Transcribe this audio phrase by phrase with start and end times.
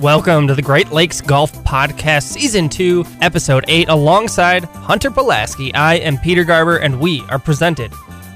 [0.00, 3.90] Welcome to the Great Lakes Golf Podcast, Season 2, Episode 8.
[3.90, 7.92] Alongside Hunter Pulaski, I am Peter Garber, and we are presented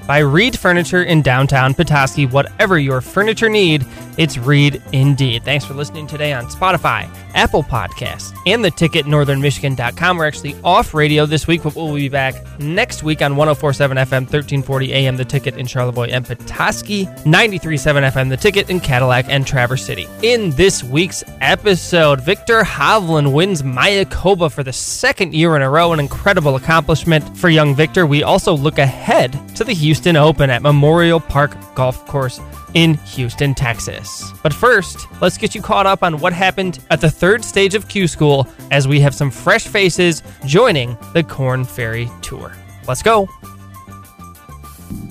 [0.06, 2.26] by Reed Furniture in downtown Petoskey.
[2.26, 3.86] Whatever your furniture need,
[4.16, 5.44] it's Reed indeed.
[5.44, 10.16] Thanks for listening today on Spotify, Apple Podcasts, and the ticket northernmichigan.com.
[10.16, 14.10] We're actually off radio this week, but we'll be back next week on 1047 FM,
[14.22, 19.46] 1340 AM, the ticket in Charlevoix and Petoskey, 937 FM, the ticket in Cadillac and
[19.46, 20.08] Traverse City.
[20.22, 25.92] In this week's episode, Viktor Hovland wins Mayakoba for the second year in a row,
[25.92, 28.06] an incredible accomplishment for young Viktor.
[28.06, 32.40] We also look ahead to the Houston Open at Memorial Park Golf Course
[32.74, 34.32] in Houston, Texas.
[34.42, 37.88] But first, let's get you caught up on what happened at the third stage of
[37.88, 42.52] Q School as we have some fresh faces joining the Korn Ferry Tour.
[42.86, 43.28] Let's go.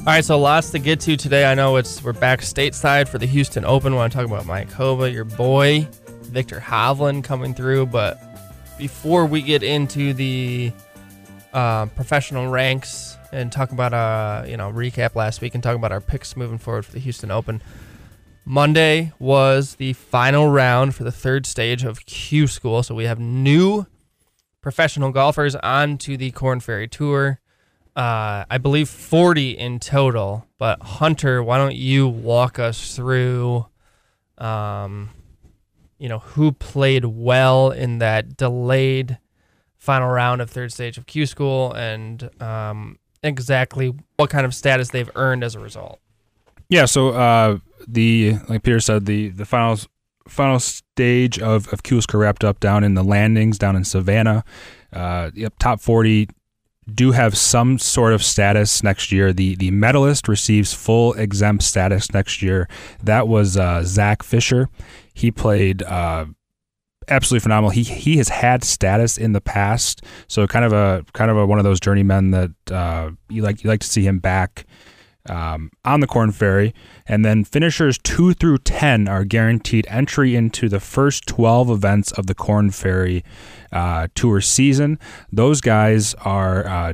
[0.05, 1.49] All right, so lots to get to today.
[1.49, 3.95] I know it's we're back stateside for the Houston Open.
[3.95, 5.87] Want to talk about Mayakoba, your boy,
[6.23, 7.85] Viktor Hovland coming through.
[7.85, 8.21] But
[8.77, 10.73] before we get into the
[11.53, 15.91] uh, professional ranks and talk about uh you know recap last week and talk about
[15.91, 17.61] our picks moving forward for the Houston Open.
[18.45, 23.19] Monday was the final round for the third stage of Q School, so we have
[23.19, 23.85] new
[24.61, 27.39] professional golfers onto the Korn Ferry Tour.
[27.95, 30.47] Uh, I believe 40 in total.
[30.57, 33.67] But Hunter, why don't you walk us through,
[34.37, 35.11] um,
[35.99, 39.19] you know, who played well in that delayed
[39.77, 44.89] final round of third stage of Q School and um, exactly what kind of status
[44.89, 45.99] they've earned as a result.
[46.69, 49.77] Yeah, so uh, the like Peter said, the the final
[50.27, 54.43] final stage of of School wrapped up down in the landings down in Savannah.
[54.91, 56.27] Uh, yep, top forty
[56.93, 59.33] do have some sort of status next year.
[59.33, 62.67] The the medalist receives full exempt status next year.
[63.01, 64.69] That was uh, Zach Fisher.
[65.13, 66.25] He played uh,
[67.09, 67.69] absolutely phenomenal.
[67.69, 71.45] He he has had status in the past, so kind of a kind of a,
[71.45, 74.65] one of those journeymen that uh, you like you like to see him back
[75.29, 76.73] um, on the Korn Ferry.
[77.07, 82.27] And then finishers two through ten are guaranteed entry into the first twelve events of
[82.27, 83.23] the Korn Ferry
[83.71, 84.99] uh, Tour season.
[85.31, 86.67] Those guys are.
[86.67, 86.93] Uh,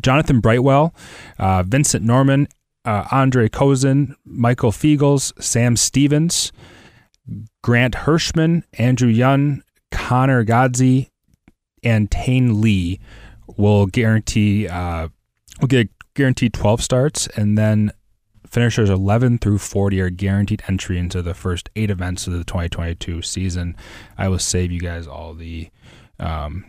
[0.00, 0.94] Jonathan Brightwell,
[1.40, 2.46] uh, Vincent Norrman,
[2.84, 6.52] uh, Andre Kozin, Michael Feagles, Sam Stevens,
[7.62, 11.10] Grant Hirschman, Andrew Yun, Connor Godsey,
[11.82, 13.00] and Tain Lee
[13.56, 15.08] will guarantee uh,
[15.60, 17.92] will get guaranteed 12 starts, and then
[18.46, 23.22] finishers 11 through 40 are guaranteed entry into the first eight events of the 2022
[23.22, 23.76] season.
[24.16, 25.70] I will save you guys all the
[26.18, 26.64] um,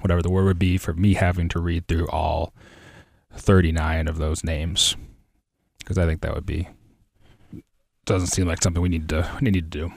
[0.00, 2.54] whatever the word would be for me having to read through all
[3.34, 4.96] 39 of those names
[5.78, 6.68] because I think that would be
[8.06, 9.92] doesn't seem like something we need to we need to do.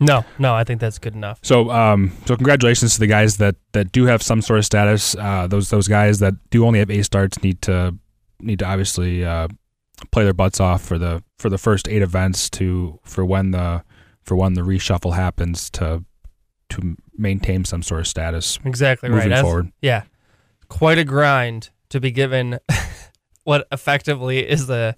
[0.00, 1.38] No, no, I think that's good enough.
[1.42, 5.14] So, um, so congratulations to the guys that, that do have some sort of status.
[5.14, 7.96] Uh, those those guys that do only have A starts need to
[8.40, 9.46] need to obviously uh,
[10.10, 13.84] play their butts off for the for the first eight events to for when the
[14.24, 16.04] for when the reshuffle happens to
[16.70, 18.58] to maintain some sort of status.
[18.64, 19.38] Exactly moving right.
[19.38, 19.72] As- forward.
[19.80, 20.02] yeah,
[20.68, 22.58] quite a grind to be given
[23.44, 24.96] what effectively is the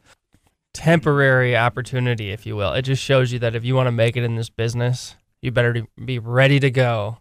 [0.75, 2.75] temporary opportunity, if you will.
[2.75, 5.51] It just shows you that if you want to make it in this business, you
[5.51, 7.19] better be ready to go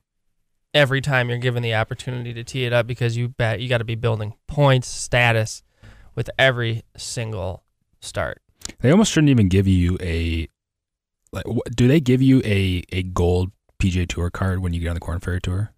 [0.73, 3.77] every time you're given the opportunity to tee it up because you bet you got
[3.77, 5.63] to be building points, status
[6.15, 7.63] with every single
[8.01, 8.41] start.
[8.81, 10.47] They almost shouldn't even give you a
[11.31, 11.45] like.
[11.75, 14.99] Do they give you a a gold PGA Tour card when you get on the
[14.99, 15.73] Korn Ferry Tour?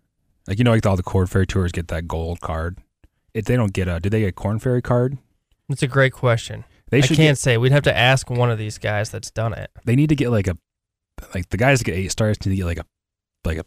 [0.48, 2.78] Like you know, like all the Korn Ferry Tours get that gold card.
[3.34, 5.18] If they don't get a, do they get a Korn Ferry card?
[5.68, 6.64] That's a great question.
[6.96, 7.18] They I should.
[7.18, 7.58] can't Get, say.
[7.58, 9.70] We'd have to ask one of these guys that's done it.
[9.84, 10.58] they need to get like a
[11.34, 12.86] like the guys that get eight stars need to get like a
[13.44, 13.66] like a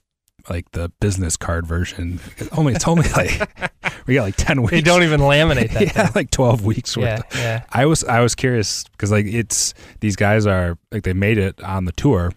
[0.49, 2.21] like the business card version.
[2.38, 3.50] It's only it's only like
[4.06, 4.73] we got like ten weeks.
[4.73, 5.82] They don't even laminate that.
[5.97, 6.12] yeah, thing.
[6.14, 7.23] like twelve weeks worth.
[7.35, 7.64] yeah, yeah.
[7.70, 11.62] I was I was curious because like it's these guys are like they made it
[11.62, 12.32] on the tour,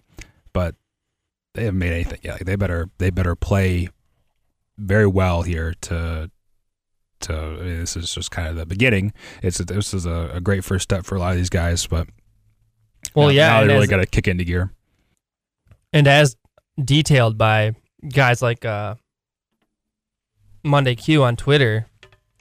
[0.52, 0.76] but
[1.54, 2.34] they haven't made anything yet.
[2.34, 3.90] Like they better they better play
[4.78, 6.30] very well here to
[7.24, 7.34] to.
[7.38, 9.14] I mean, this is just kind of the beginning.
[9.42, 12.08] It's this is a, a great first step for a lot of these guys, but
[13.16, 14.72] Well, now, yeah, now they really got to kick into gear.
[15.94, 16.36] and as
[16.84, 17.76] detailed by
[18.10, 18.96] guys like uh,
[20.64, 21.88] Monday Q on Twitter,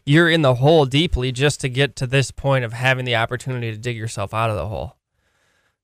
[0.04, 3.70] you're in the hole deeply just to get to this point of having the opportunity
[3.70, 4.96] to dig yourself out of the hole.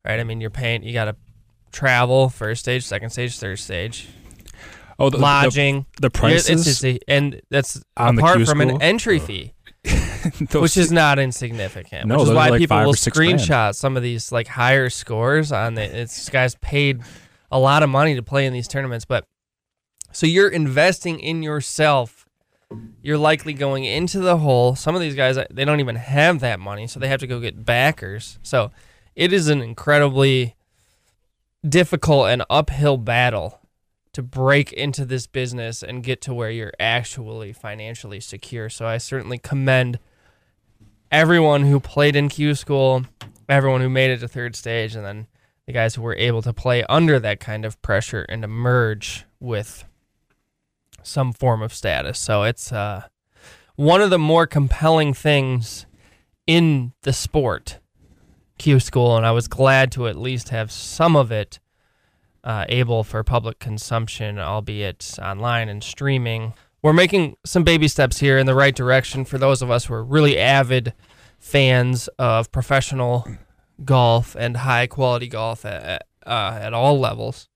[0.04, 0.20] Right?
[0.20, 0.82] I mean, you're paying.
[0.82, 1.16] You got to
[1.72, 4.08] travel first stage, second stage, third stage,
[4.98, 5.86] Oh, the, the, lodging.
[6.00, 9.52] the It's- prices it's just a- and that's apart from an entry fee.
[10.52, 12.06] which is not insignificant.
[12.06, 13.38] No, which is why like people will six grand.
[13.38, 15.82] screenshot some of these like higher scores on the.
[15.82, 17.02] It's this guy's paid
[17.52, 19.04] a lot of money to play in these tournaments.
[19.04, 19.24] But
[20.10, 22.26] so you're investing in yourself.
[23.00, 24.74] You're likely going into the hole.
[24.74, 27.38] Some of these guys they don't even have that money, so they have to go
[27.38, 28.40] get backers.
[28.42, 28.72] So
[29.14, 30.56] it is an incredibly
[31.66, 33.60] difficult and uphill battle
[34.16, 38.70] to break into this business and get to where you're actually financially secure.
[38.70, 39.98] So I certainly commend
[41.12, 43.04] everyone who played in Q school,
[43.46, 45.26] everyone who made it to third stage, and then
[45.66, 49.84] the guys who were able to play under that kind of pressure and emerge with
[51.02, 52.18] some form of status.
[52.18, 53.02] So it's uh,
[53.74, 55.84] one of the more compelling things
[56.46, 57.80] in the sport,
[58.56, 61.60] Q school, and I was glad to at least have some of it
[62.46, 66.54] uh, able for public consumption, albeit online and streaming.
[66.80, 69.94] We're making some baby steps here in the right direction for those of us who
[69.94, 70.94] are really avid
[71.40, 73.26] fans of professional
[73.84, 77.48] golf and high quality golf at, uh, at all levels.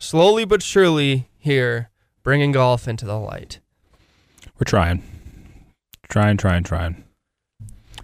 [0.00, 1.90] Slowly but surely, here,
[2.24, 3.60] bringing golf into the light.
[4.58, 5.02] We're trying,
[6.08, 7.04] trying, trying, trying.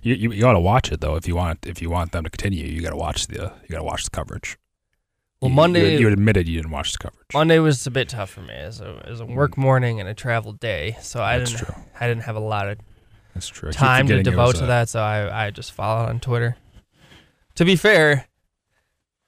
[0.03, 2.25] You you, you got to watch it though if you want if you want them
[2.25, 2.65] to continue.
[2.65, 4.57] You got to watch the you got to watch the coverage.
[5.41, 7.27] Well, You- Monday you, you admitted you didn't watch the coverage.
[7.33, 9.59] Monday was a bit tough for me as a, as a work mm.
[9.59, 11.75] morning and a travel day, so I That's didn't true.
[11.99, 12.79] I didn't have a lot of
[13.35, 13.73] That's true.
[13.73, 16.57] Time to devote to that, so I, I just followed on Twitter.
[17.55, 18.27] To be fair,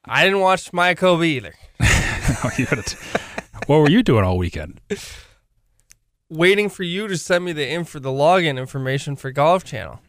[0.05, 1.55] I didn't watch Mayakoba either.
[2.59, 2.97] You gotta t-
[3.67, 4.81] what were you doing all weekend?
[6.29, 10.01] Waiting for you to send me the info, the login information for Golf Channel.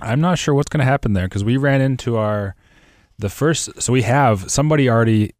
[0.00, 2.56] I'm not sure what's going to happen there because we ran into our
[3.18, 3.80] the first.
[3.80, 5.34] So we have somebody already.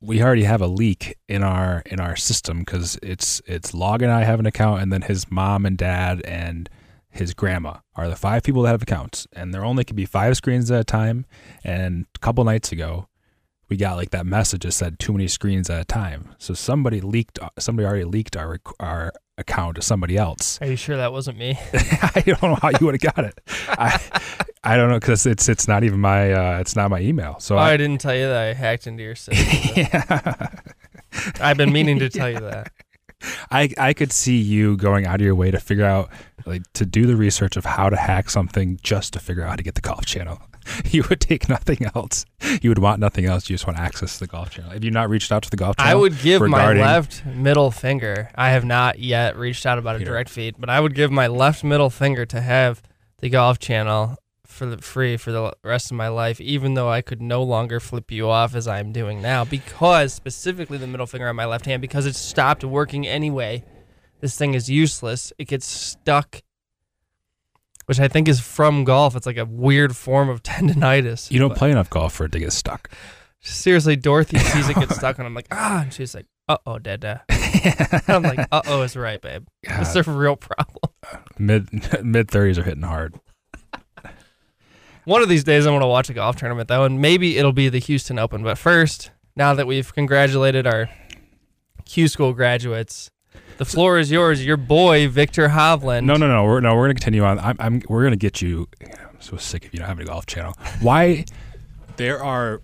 [0.00, 4.12] We already have a leak in our in our system because it's it's Log and
[4.12, 6.68] I have an account, and then his mom and dad and
[7.08, 10.36] his grandma are the five people that have accounts, and there only can be five
[10.36, 11.26] screens at a time.
[11.62, 13.08] And a couple nights ago,
[13.68, 16.34] we got like that message that said too many screens at a time.
[16.38, 17.38] So somebody leaked.
[17.38, 20.60] Uh, somebody already leaked our our account to somebody else.
[20.60, 21.58] Are you sure that wasn't me?
[21.72, 23.40] I don't know how you would have got it.
[23.68, 23.98] I,
[24.64, 27.38] I don't know because it's it's not even my uh, it's not my email.
[27.38, 29.46] So oh, I I, didn't tell you that I hacked into your system.
[29.76, 30.48] yeah,
[31.40, 32.72] I've been meaning to tell you that.
[33.50, 36.10] I I could see you going out of your way to figure out
[36.46, 39.56] like to do the research of how to hack something just to figure out how
[39.56, 40.40] to get the golf channel.
[40.90, 42.24] You would take nothing else.
[42.62, 43.50] You would want nothing else.
[43.50, 44.70] You just want access to the golf channel.
[44.70, 45.92] Have you not reached out to the golf channel?
[45.92, 48.30] I would give my left middle finger.
[48.34, 50.12] I have not yet reached out about a Peter.
[50.12, 52.82] direct feed, but I would give my left middle finger to have
[53.18, 54.16] the Golf Channel
[54.54, 57.80] for the free for the rest of my life, even though I could no longer
[57.80, 61.66] flip you off as I'm doing now, because specifically the middle finger on my left
[61.66, 63.64] hand, because it's stopped working anyway.
[64.20, 65.32] This thing is useless.
[65.38, 66.42] It gets stuck,
[67.86, 69.16] which I think is from golf.
[69.16, 71.30] It's like a weird form of tendonitis.
[71.30, 72.88] You don't But play enough golf for it to get stuck.
[73.40, 76.78] seriously, Dorothy sees it get stuck, and I'm like, ah, and she's like, uh oh,
[76.78, 77.24] dada.
[78.08, 79.46] I'm like, uh oh, is right, babe.
[79.62, 80.92] It's a real problem.
[81.38, 81.68] mid
[82.04, 83.14] mid thirties are hitting hard.
[85.04, 87.68] One of these days, I'm to watch a golf tournament, though, and maybe it'll be
[87.68, 88.42] the Houston Open.
[88.42, 90.88] But first, now that we've congratulated our
[91.84, 93.10] Q School graduates,
[93.58, 94.44] the floor is yours.
[94.44, 96.04] Your boy, Viktor Hovland.
[96.04, 96.44] No, no, no.
[96.44, 96.74] We're no.
[96.74, 97.38] We're gonna continue on.
[97.38, 97.56] I'm.
[97.58, 98.66] I'm we're gonna get you.
[98.82, 100.54] I'm so sick if you don't have a golf channel.
[100.80, 101.26] Why?
[101.96, 102.62] There are.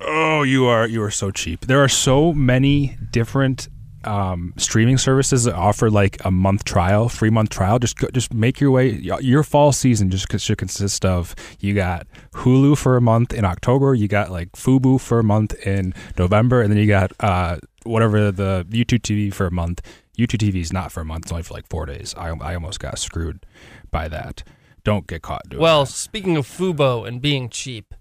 [0.00, 1.66] Oh, you are you are so cheap.
[1.66, 3.68] There are so many different
[4.06, 7.78] um, streaming services that offer like a month trial, free month trial.
[7.78, 8.90] Just go, just make your way.
[8.90, 13.94] Your fall season just should consist of you got Hulu for a month in October,
[13.94, 18.30] you got like Fubo for a month in November, and then you got uh, whatever
[18.30, 19.80] the YouTube TV for a month.
[20.18, 22.14] YouTube TV is not for a month; it's only for like four days.
[22.16, 23.44] I I almost got screwed
[23.90, 24.42] by that.
[24.84, 25.90] Don't get caught doing Well, that.
[25.92, 27.94] speaking of Fubo and being cheap,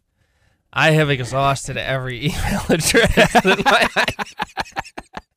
[0.73, 3.35] I have exhausted every email address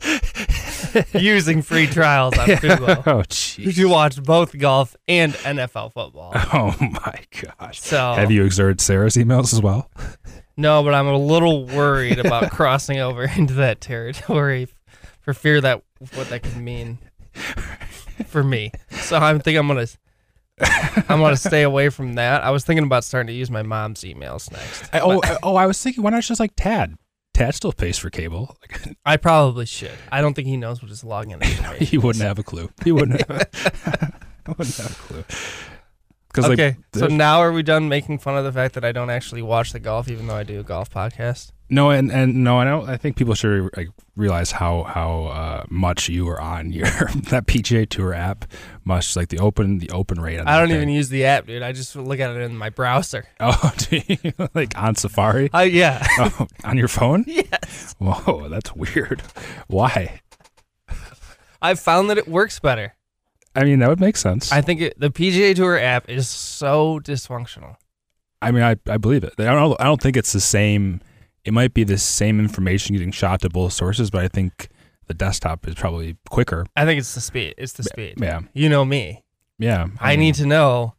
[1.12, 3.76] using free trials on Fubo oh jeez.
[3.76, 6.32] You watch both golf and NFL football.
[6.52, 7.80] Oh my gosh.
[7.80, 9.90] So Have you exerted Sarah's emails as well?
[10.56, 14.68] no, but I'm a little worried about crossing over into that territory
[15.20, 15.82] for fear that
[16.14, 16.98] what that could mean
[18.26, 18.72] for me.
[18.90, 19.86] So I think I'm gonna
[21.08, 22.42] I'm gonna stay away from that.
[22.42, 24.92] I was thinking about starting to use my mom's emails next.
[24.92, 26.96] I, oh, oh, I was thinking, why not just like Tad?
[27.38, 28.56] Tad still pays for cable.
[29.06, 29.92] I probably should.
[30.10, 31.86] I don't think he knows what his login information.
[31.86, 32.68] he wouldn't have a clue.
[32.82, 33.28] He wouldn't have.
[34.48, 35.24] wouldn't have a clue.
[36.28, 38.92] Because Okay, like, so now are we done making fun of the fact that I
[38.92, 41.52] don't actually watch the golf, even though I do a golf podcast?
[41.70, 42.88] no, and and no, I don't.
[42.88, 46.86] I think people should like realize how how uh, much you are on your
[47.30, 48.44] that PGA Tour app.
[48.84, 50.38] Much like the open the open rate.
[50.38, 50.76] On I don't thing.
[50.76, 51.62] even use the app, dude.
[51.62, 53.26] I just look at it in my browser.
[53.40, 54.32] Oh, do you?
[54.54, 55.48] like on Safari?
[55.52, 56.06] I yeah.
[56.18, 57.24] oh, on your phone?
[57.26, 57.94] yes.
[57.98, 59.22] Whoa, that's weird.
[59.66, 60.20] Why?
[61.60, 62.94] I've found that it works better.
[63.54, 64.52] I mean, that would make sense.
[64.52, 67.76] I think it, the PGA Tour app is so dysfunctional.
[68.40, 69.34] I mean, I, I believe it.
[69.38, 71.00] I don't I don't think it's the same.
[71.44, 74.68] It might be the same information getting shot to both sources, but I think
[75.06, 76.66] the desktop is probably quicker.
[76.76, 77.54] I think it's the speed.
[77.58, 78.14] It's the speed.
[78.18, 79.24] Yeah, You know me.
[79.58, 79.88] yeah.
[79.98, 80.94] I, mean, need to know.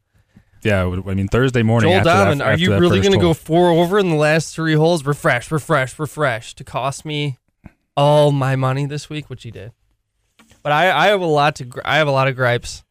[0.64, 1.92] Yeah, I mean Thursday morning.
[1.92, 5.06] Joel Dahmen, are you really going to go four over in the last three holes?
[5.06, 7.38] Refresh, refresh, refresh to cost me
[7.96, 9.72] all my money this week, which he did.
[10.62, 11.70] But I, I have a lot to.
[11.86, 12.84] I have a lot of gripes.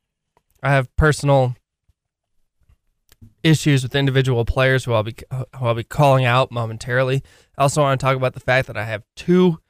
[0.62, 1.54] I have personal
[3.42, 7.22] issues with individual players who I'll be who I'll be calling out momentarily.
[7.56, 9.60] I also want to talk about the fact that I have two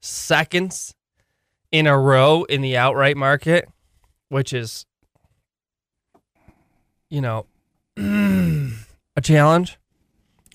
[0.00, 0.94] seconds
[1.72, 3.68] in a row in the outright market,
[4.28, 4.86] which is,
[7.10, 7.46] you know,
[7.96, 9.78] a challenge.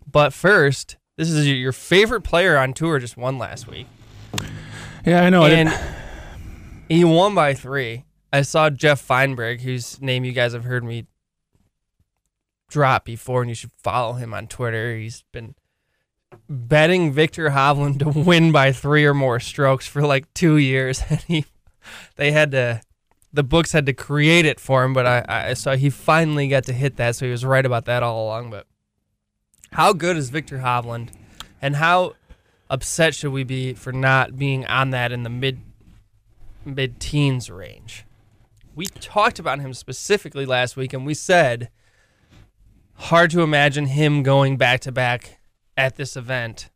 [0.10, 3.88] But first, this is your favorite player on tour just won last week.
[5.06, 5.44] Yeah, I know.
[5.44, 5.82] I and didn't-
[6.94, 8.06] he won by three.
[8.32, 11.06] I saw Jeff Feinberg, whose name you guys have heard me
[12.70, 14.96] drop before, and you should follow him on Twitter.
[14.96, 15.56] He's been
[16.50, 21.20] betting Viktor Hovland to win by three or more strokes for like two years, and
[21.22, 21.46] he
[22.16, 22.82] they had to
[23.32, 26.66] the books had to create it for him, but I, I saw he finally got
[26.66, 28.52] to hit that, so he was right about that all along.
[28.52, 28.68] But
[29.72, 31.10] how good is Viktor Hovland,
[31.62, 32.14] and how
[32.70, 35.60] upset should we be for not being on that in the mid
[36.66, 38.06] mid teens range?
[38.76, 41.70] We talked about him specifically last week, and we said
[42.96, 45.40] hard to imagine him going back to back
[45.78, 46.70] at this event.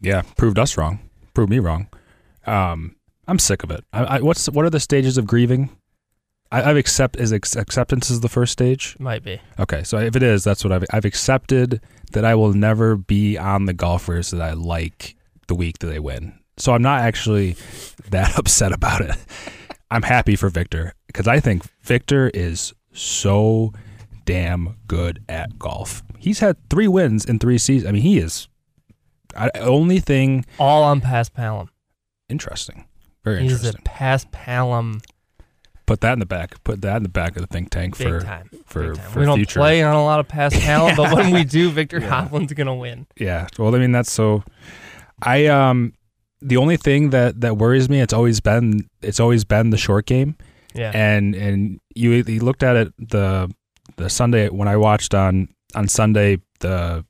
[0.00, 1.10] yeah, proved us wrong.
[1.34, 1.88] Proved me wrong.
[2.46, 2.96] Um,
[3.28, 3.84] I'm sick of it.
[3.92, 5.70] I, I, what's what are the stages of grieving?
[6.50, 8.96] I, I've accept is ex- acceptance is the first stage.
[8.98, 9.40] Might be.
[9.58, 11.80] Okay, so if it is, that's what I've I've accepted
[12.12, 16.00] that I will never be on the golfers that I like the week that they
[16.00, 16.39] win.
[16.60, 17.56] So I'm not actually
[18.10, 19.16] that upset about it.
[19.90, 23.72] I'm happy for Viktor because I think Viktor is so
[24.24, 26.02] damn good at golf.
[26.18, 27.88] He's had three wins in three seasons.
[27.88, 28.46] I mean, he is.
[29.36, 31.68] I, only thing All on Paspalum.
[32.28, 32.84] interesting,
[33.24, 33.84] very He's a interesting.
[33.84, 35.00] Paspalum
[35.86, 36.62] Put that in the back.
[36.62, 38.48] Put that in the back of the think tank big for time.
[38.64, 39.10] for, time.
[39.10, 39.58] for we don't future.
[39.58, 42.28] play on a lot of Pass Palom, but when we do, Viktor Yeah.
[42.28, 43.08] Hovland's gonna win.
[43.16, 43.48] Yeah.
[43.58, 44.44] Well, I mean that's so.
[45.20, 45.94] I um,
[46.42, 50.06] the only thing that that worries me, it's always been it's always been the short
[50.06, 50.36] game,
[50.74, 50.90] Yeah.
[50.94, 53.50] and and you, you looked at it the
[53.96, 57.04] the Sunday when I watched on on Sunday the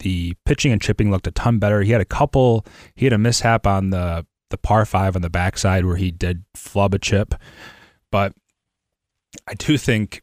[0.00, 1.82] the pitching and chipping looked a ton better.
[1.82, 2.66] He had a couple.
[2.96, 6.44] He had a mishap on the the par five on the backside where he did
[6.54, 7.34] flub a chip,
[8.12, 8.32] but
[9.48, 10.22] I do think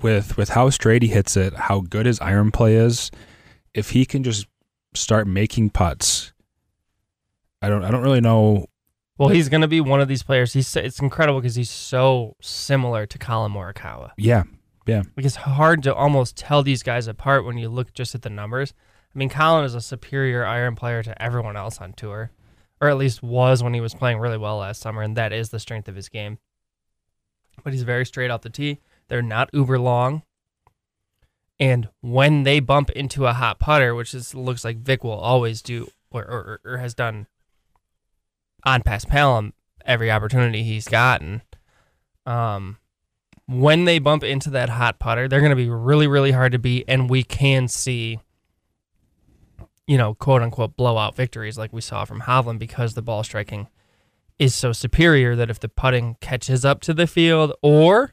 [0.00, 3.10] with with how straight he hits it, how good his iron play is,
[3.74, 4.46] if he can just
[4.94, 6.31] start making putts,
[7.62, 8.66] I don't I don't really know.
[9.18, 10.52] well, he's gonna be one of these players.
[10.52, 14.10] He's it's incredible because he's so similar to Collin Morikawa.
[14.18, 14.42] Yeah,
[14.86, 15.02] yeah.
[15.16, 18.30] Like it's hard to almost tell these guys apart when you look just at the
[18.30, 18.74] numbers.
[19.14, 22.32] I mean, Collin is a superior iron player to everyone else on tour,
[22.80, 25.50] or at least was when he was playing really well last summer, and that is
[25.50, 26.38] the strength of his game.
[27.62, 28.80] But he's very straight off the tee.
[29.08, 30.22] They're not uber long.
[31.60, 35.62] And when they bump into a hot putter, which is looks like Vic will always
[35.62, 37.26] do or, or, or has done
[38.64, 39.52] on Paspalum
[39.84, 41.42] every opportunity he's gotten,
[42.26, 42.78] um,
[43.46, 46.58] when they bump into that hot putter, they're going to be really, really hard to
[46.58, 48.20] beat, and we can see,
[49.86, 53.68] you know, quote unquote blowout victories like we saw from Hovland because the ball striking
[54.38, 58.12] is so superior that if the putting catches up to the field, or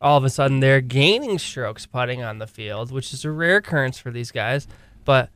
[0.00, 3.56] all of a sudden they're gaining strokes putting on the field, which is a rare
[3.56, 4.66] occurrence for these guys,
[5.04, 5.30] but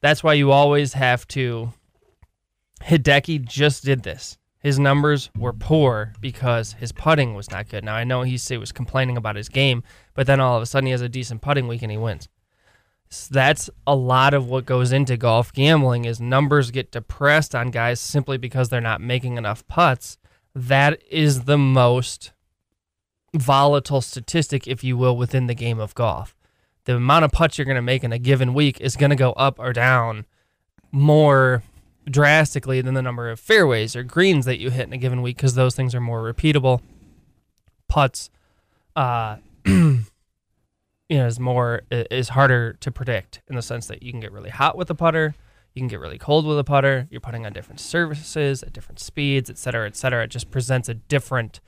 [0.00, 1.72] that's why you always have to.
[2.84, 7.84] Hideki just did this his numbers were poor because his putting was not good.
[7.84, 9.82] Now I know he was complaining about his game,
[10.14, 12.28] but then all of a sudden he has a decent putting week and he wins.
[13.10, 17.72] S- That's a lot of what goes into golf gambling is numbers get depressed on
[17.72, 20.16] guys simply because they're not making enough putts.
[20.54, 22.30] That is the most
[23.34, 26.36] volatile statistic, if you will, within the game of golf.
[26.84, 29.16] The amount of putts you're going to make in a given week is going to
[29.16, 30.24] go up or down
[30.92, 31.64] more
[32.10, 35.36] drastically than the number of fairways or greens that you hit in a given week
[35.36, 36.80] because those things are more repeatable.
[37.88, 38.30] Putts,
[38.96, 40.04] uh, you
[41.10, 44.50] know is more is harder to predict in the sense that you can get really
[44.50, 45.34] hot with the putter,
[45.74, 47.08] you can get really cold with a putter.
[47.10, 50.24] You're putting on different surfaces at different speeds, et cetera, et cetera.
[50.24, 51.60] It just presents a different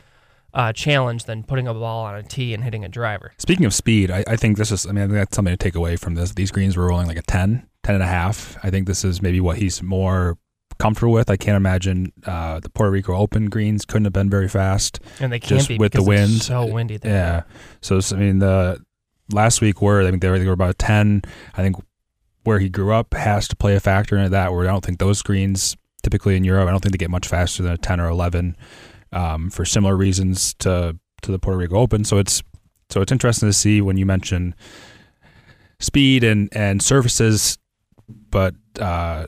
[0.55, 3.33] uh, challenge than putting a ball on a tee and hitting a driver.
[3.39, 5.57] Speaking of speed, I, I think this is, I mean, I think that's something to
[5.57, 6.33] take away from this.
[6.33, 8.57] These greens were rolling like a 10, 10 and a half.
[8.63, 10.39] I think this is maybe what he's more
[10.79, 11.29] comfortable with.
[11.29, 15.01] I can't imagine uh, the Puerto Rico Open greens couldn't have been very fast.
[15.21, 16.43] And they can't just be with the wind.
[16.43, 17.13] So windy there.
[17.13, 17.43] Yeah.
[17.81, 18.83] So, I mean, the
[19.33, 21.23] last week were, I think they were, they were about 10.
[21.55, 21.77] I think
[22.45, 24.99] where he grew up has to play a factor in that, where I don't think
[24.99, 27.99] those greens typically in Europe, I don't think they get much faster than a 10
[27.99, 28.57] or 11
[29.15, 32.05] um, for similar reasons to to the Puerto Rico Open.
[32.05, 32.43] So it's
[32.91, 34.55] so it's interesting to see when you mention
[35.81, 37.57] speed and and surfaces,
[38.09, 39.27] but uh,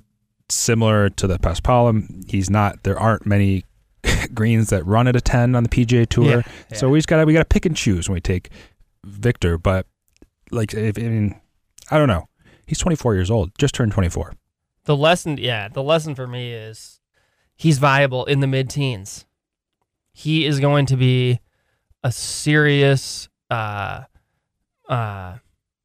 [0.48, 2.82] similar to the Paspalum, he's not.
[2.82, 3.64] There aren't many
[4.34, 6.42] greens that run at a ten on the PGA Tour.
[6.70, 8.50] Yeah, So we just got to we got to pick and choose when we take
[9.04, 9.56] Viktor.
[9.56, 9.86] But
[10.50, 11.40] like, if, I mean,
[11.90, 12.28] I don't know.
[12.66, 14.34] He's 24 years old, just turned 24.
[14.86, 17.00] The lesson, yeah, the lesson for me is
[17.54, 19.24] he's viable in the mid teens.
[20.18, 21.40] He is going to be
[22.02, 24.04] a serious uh,
[24.88, 25.36] uh,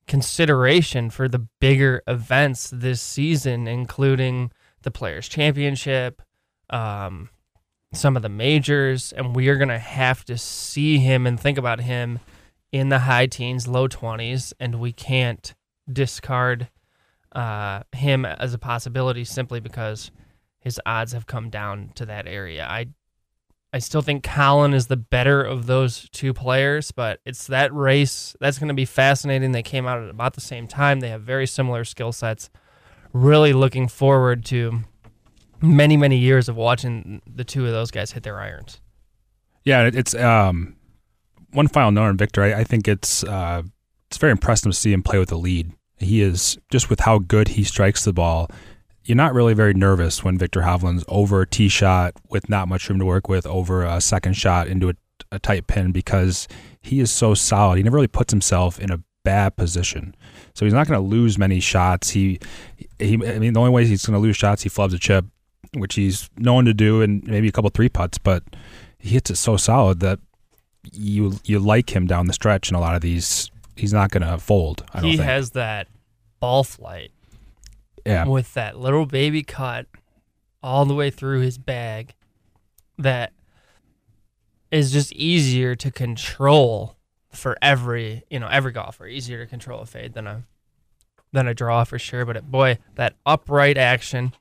[0.08, 6.22] consideration for the bigger events this season, including the Players' Championship,
[6.70, 7.28] um,
[7.92, 11.58] some of the majors, and we are going to have to see him and think
[11.58, 12.22] about him
[12.72, 15.54] in the high teens, low 20s, and we can't
[15.92, 16.70] discard
[17.34, 20.10] uh, him as a possibility simply because
[20.62, 22.66] his odds have come down to that area.
[22.66, 22.88] I
[23.74, 28.36] I still think Collin is the better of those two players, but it's that race
[28.42, 29.54] that's going to be fascinating.
[29.54, 31.00] They came out at about the same time.
[31.00, 32.50] They have very similar skill sets.
[33.14, 34.82] Really looking forward to
[35.62, 38.82] many many years of watching the two of those guys hit their irons.
[39.64, 40.76] Yeah, it's um
[41.52, 42.44] one final note on Viktor.
[42.44, 43.64] I, I think it's uh
[44.10, 45.72] it's very impressive to see him play with the lead.
[45.98, 48.50] He is just with how good he strikes the ball.
[49.04, 52.88] You're not really very nervous when Viktor Hovland's over a tee shot with not much
[52.90, 54.94] room to work with, over a second shot into a,
[55.32, 56.48] a tight pin because
[56.82, 57.78] he is so solid.
[57.78, 60.16] He never really puts himself in a bad position,
[60.54, 62.12] so he's not going to lose many shots.
[62.12, 62.40] He,
[63.00, 65.26] he, I mean, the only way he's going to lose shots, he flubs a chip,
[65.74, 68.44] which he's known to do, and maybe a couple three putts, but
[69.00, 70.20] he hits it so solid that
[70.92, 73.50] you you like him down the stretch in a lot of these.
[73.76, 74.84] He's not going to fold.
[74.94, 75.28] I don't he think.
[75.28, 75.88] has that
[76.40, 77.12] ball flight
[78.06, 79.88] yeah, with that little baby cut
[80.64, 82.14] all the way through his bag
[82.98, 83.34] that
[84.72, 86.96] is just easier to control
[87.32, 89.08] for every you know every golfer.
[89.08, 90.44] Easier to control a fade than a
[91.32, 92.26] than a draw for sure.
[92.26, 94.34] But it, boy that upright action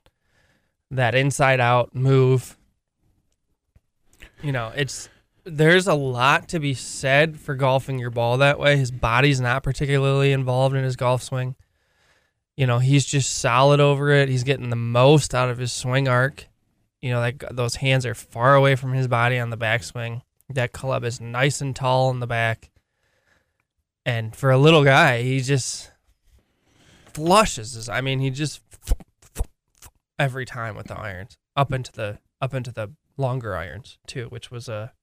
[0.89, 2.57] that inside out move
[4.43, 5.07] you know it's
[5.43, 8.77] there's a lot to be said for golfing your ball that way.
[8.77, 11.55] His body's not particularly involved in his golf swing
[12.61, 14.29] you know, he's just solid over it.
[14.29, 16.45] He's getting the most out of his swing arc.
[17.01, 20.21] You know, like those hands are far away from his body on the backswing.
[20.47, 22.69] That club is nice and tall in the back.
[24.05, 25.89] And for a little guy, he just
[27.13, 27.73] flushes.
[27.73, 28.61] His, I mean, he just
[30.19, 34.51] every time with the irons up into the up into the longer irons too, which
[34.51, 34.93] was a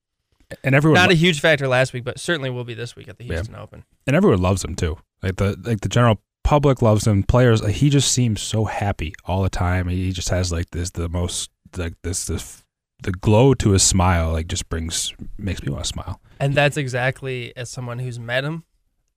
[0.63, 3.07] and everyone not lo- a huge factor last week, but certainly will be this week
[3.09, 3.33] at the Yeah.
[3.35, 3.83] Houston Open.
[4.07, 4.97] and everyone loves him too.
[5.21, 7.21] Like the like the general public loves him.
[7.21, 9.87] Players, he just seems so happy all the time.
[9.87, 12.63] He just has like this the most like this this
[13.03, 14.31] the glow to his smile.
[14.31, 16.19] Like just brings makes me want to smile.
[16.39, 18.63] And that's exactly as someone who's met him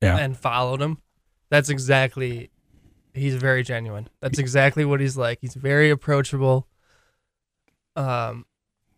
[0.02, 0.18] Yeah.
[0.18, 0.98] and followed him.
[1.48, 2.50] That's exactly
[3.14, 4.10] he's very genuine.
[4.20, 5.38] That's exactly what he's like.
[5.40, 6.68] He's very approachable.
[7.96, 8.44] Um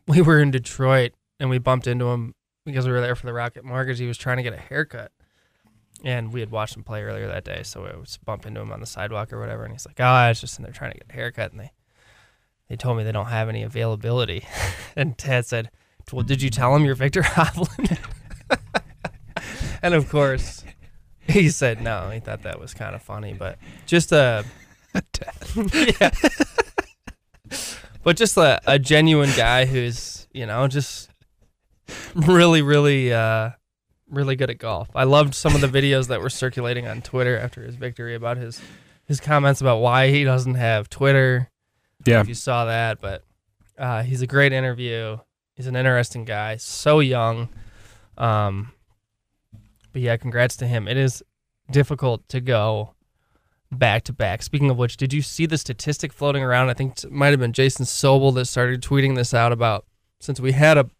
[0.08, 2.34] we were in Detroit and we bumped into him
[2.66, 4.00] because we were there for the Rocket Mortgage.
[4.00, 5.12] He was trying to get a haircut.
[6.02, 8.72] And we had watched him play earlier that day, so we was bump into him
[8.72, 10.92] on the sidewalk or whatever, and he's like, "Oh, I was just in there trying
[10.92, 11.72] to get a haircut, and they
[12.68, 14.44] they told me they don't have any availability."
[14.96, 15.70] and Ted said,
[16.12, 17.98] "Well, did you tell him you're Viktor Hovland?"
[19.82, 20.64] and of course,
[21.20, 22.10] he said no.
[22.10, 24.44] He thought that was kind of funny, but just a
[26.00, 26.10] yeah,
[28.02, 31.10] but just a, a genuine guy who's you know just
[32.14, 33.50] really, really, uh,
[34.14, 34.88] really good at golf.
[34.94, 38.36] I loved some of the videos that were circulating on Twitter after his victory about
[38.36, 38.60] his
[39.06, 41.50] his comments about why he doesn't have Twitter.
[42.06, 42.20] Yeah.
[42.20, 43.22] If you saw that, but
[43.78, 45.18] uh, he's a great interview.
[45.54, 47.48] He's an interesting guy, so young.
[48.18, 48.72] Um,
[49.92, 50.88] but yeah, congrats to him.
[50.88, 51.22] It is
[51.70, 52.94] difficult to go
[53.70, 54.42] back to back.
[54.42, 56.70] Speaking of which, did you see the statistic floating around?
[56.70, 59.86] I think it might have been Jason Sobel that started tweeting this out about
[60.20, 60.90] since we had a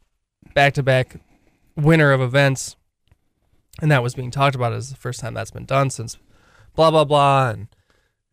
[0.55, 1.17] back to back
[1.77, 2.77] winner of events
[3.81, 6.17] and that was being talked about as the first time that's been done since
[6.75, 7.51] blah blah blah.
[7.51, 7.69] And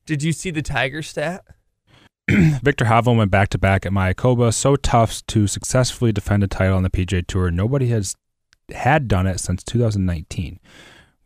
[0.06, 1.44] did you see the Tiger stat?
[2.30, 6.78] Viktor Hovland went back to back at Mayakoba, so tough to successfully defend a title
[6.78, 7.52] on the PGA Tour.
[7.52, 8.16] Nobody has
[8.74, 10.60] had done it since 2019,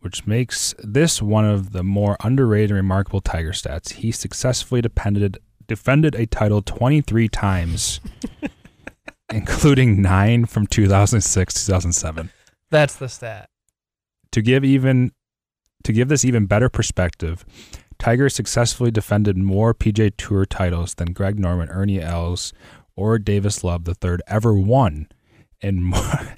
[0.00, 3.94] which makes this one of the more underrated and remarkable Tiger stats.
[3.94, 8.00] He successfully defended defended a title 23 times,
[9.32, 12.30] including nine from 2006 2007.
[12.70, 13.50] That's the stat.
[14.36, 15.12] To give even
[15.82, 17.42] to give this even better perspective,
[17.98, 22.52] Tiger successfully defended more PGA Tour titles than Greg Norman, Ernie Els,
[22.94, 25.08] or Davis Love III ever won,
[25.62, 25.96] and more.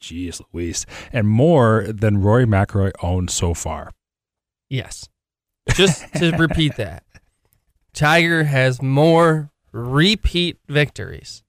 [0.00, 0.86] Jeez Louise.
[1.12, 3.90] And more than Rory McIlroy owned so far.
[4.70, 5.10] Yes.
[5.74, 7.04] Just to repeat that,
[7.92, 11.42] Tiger has more repeat victories,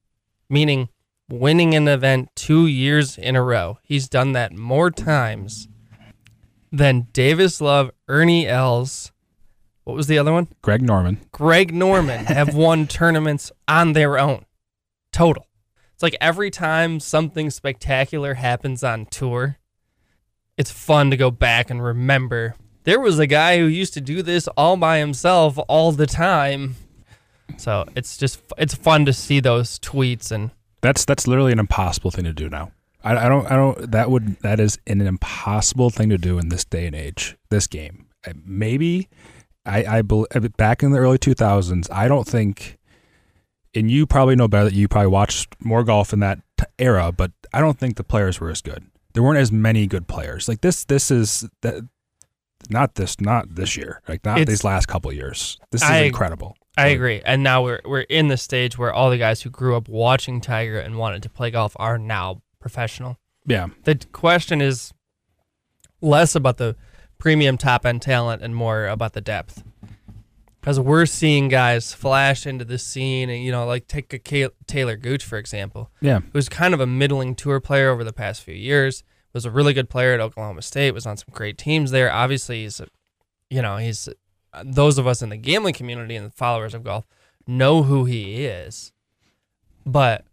[0.50, 0.90] meaning
[1.30, 3.80] winning an event two years in a row.
[3.84, 5.68] He's done that more times
[6.72, 9.12] than Davis Love, Ernie Els.
[9.84, 10.48] What was the other one?
[10.62, 11.20] Greg Norman.
[11.32, 14.46] Greg Norman have won tournaments on their own.
[15.12, 15.48] Total.
[15.94, 19.58] It's like every time something spectacular happens on tour,
[20.58, 22.56] it's fun to go back and remember.
[22.84, 26.76] There was a guy who used to do this all by himself all the time.
[27.58, 30.52] So it's just it's fun to see those tweets and
[30.86, 32.72] That's that's literally an impossible thing to do now.
[33.04, 36.50] I, I don't I don't that would that is an impossible thing to do in
[36.50, 37.36] this day and age.
[37.50, 38.08] This game
[38.46, 39.10] maybe
[39.66, 41.90] I I back in the early two thousands.
[41.90, 42.78] I don't think,
[43.74, 47.12] and you probably know better that you probably watched more golf in that t- era,
[47.12, 48.86] but I don't think the players were as good.
[49.14, 50.48] There weren't as many good players.
[50.48, 51.84] Like this this is that
[52.70, 54.02] not this not this year.
[54.08, 55.58] Like not It's- these last couple of years.
[55.72, 56.58] This is I- incredible.
[56.78, 57.22] I agree.
[57.26, 60.42] And now we're we're in the stage where all the guys who grew up watching
[60.42, 63.18] Tiger and wanted to play golf are now professional.
[63.46, 63.68] Yeah.
[63.84, 64.94] The question is
[66.02, 66.76] less about the
[67.18, 69.64] premium top end talent and more about the depth.
[70.60, 74.50] Because we're seeing guys flash into the scene, and you know, like take a Ca-
[74.66, 76.22] Taylor Gooch for example, Yeah.
[76.34, 79.04] who's kind of a middling tour player over the past few years.
[79.34, 80.92] Was a really good player at Oklahoma State.
[80.94, 82.10] Was on some great teams there.
[82.12, 82.88] Obviously, he's, a,
[83.50, 84.08] you know, he's
[84.64, 87.06] those of us in the gambling community and followers of golf
[87.48, 88.92] know who he is,
[89.86, 90.26] but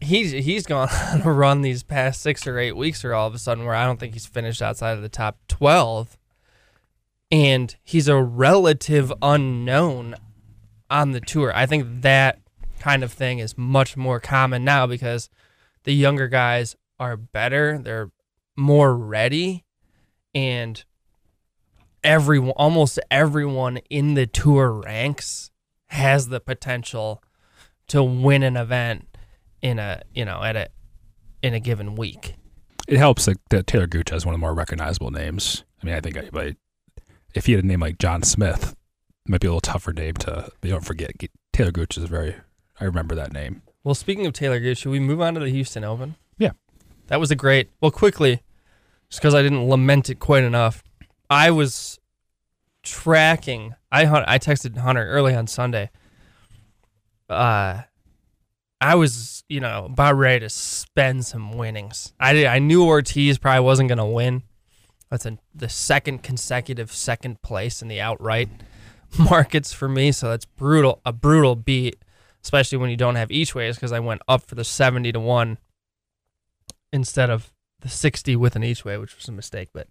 [0.00, 3.34] he's he's gone on a run these past six or eight weeks, or all of
[3.34, 6.18] a sudden where I don't think he's finished outside of the top twelve,
[7.30, 10.14] and he's a relative unknown
[10.88, 11.52] on the tour.
[11.54, 12.40] I think that
[12.78, 15.30] kind of thing is much more common now because
[15.84, 18.10] the younger guys are better, they're
[18.56, 19.64] more ready,
[20.34, 20.84] and
[22.02, 25.50] everyone almost everyone in the tour ranks
[25.88, 27.22] has the potential
[27.88, 29.06] to win an event
[29.62, 30.68] in a you know at a
[31.42, 32.34] in a given week.
[32.88, 35.64] it helps that, that Taylor Gooch has one of the more recognizable names.
[35.82, 36.56] I mean, I think anybody,
[37.34, 38.76] if he had a name like John Smith,
[39.26, 40.50] it might be a little tougher name to.
[40.62, 41.12] You don't forget
[41.52, 42.36] Taylor Gooch is very.
[42.78, 43.62] I remember that name.
[43.84, 46.16] Well, speaking of Taylor Gooch, should we move on to the Houston Open?
[46.38, 46.52] Yeah.
[47.06, 47.70] That was a great.
[47.80, 48.42] Well, quickly,
[49.08, 50.82] just because I didn't lament it quite enough,
[51.30, 52.00] I was
[52.82, 53.76] tracking.
[53.92, 55.90] I I texted Hunter early on Sunday.
[57.28, 57.82] Uh,
[58.80, 62.12] I was you know about ready to spend some winnings.
[62.18, 64.42] I did, I knew Ortiz probably wasn't going to win.
[65.10, 68.48] That's a, the second consecutive second place in the outright
[69.18, 70.12] markets for me.
[70.12, 71.96] So that's brutal, a brutal beat,
[72.42, 73.76] especially when you don't have each ways.
[73.76, 75.58] Because I went up for the seventy to one
[76.92, 79.68] instead of the sixty with an each way, which was a mistake.
[79.72, 79.86] But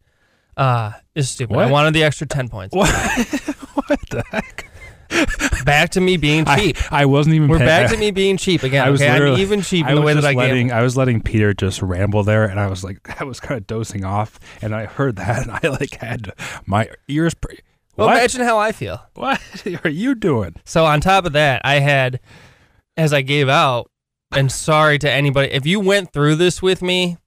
[0.60, 1.58] uh, it's stupid.
[1.58, 2.76] I wanted the extra ten points.
[2.76, 2.90] What?
[3.74, 4.66] what the heck?
[5.66, 6.78] Back to me being cheap.
[6.92, 7.48] I, I wasn't even.
[7.48, 8.86] We're paying- back to me being cheap again.
[8.86, 10.80] I was okay, I'm even cheap I in the way that I letting, gamble.
[10.80, 13.66] I was letting Peter just ramble there, and I was like, I was kind of
[13.66, 16.34] dozing off, and I heard that, and I like had
[16.66, 17.34] my ears.
[17.34, 17.60] Pre-
[17.96, 18.18] Well, what?
[18.18, 19.02] imagine how I feel.
[19.16, 19.42] what
[19.86, 20.56] are you doing?
[20.66, 22.20] So on top of that, I had,
[22.98, 23.90] as I gave out,
[24.32, 27.18] and sorry to anybody if you went through this with me,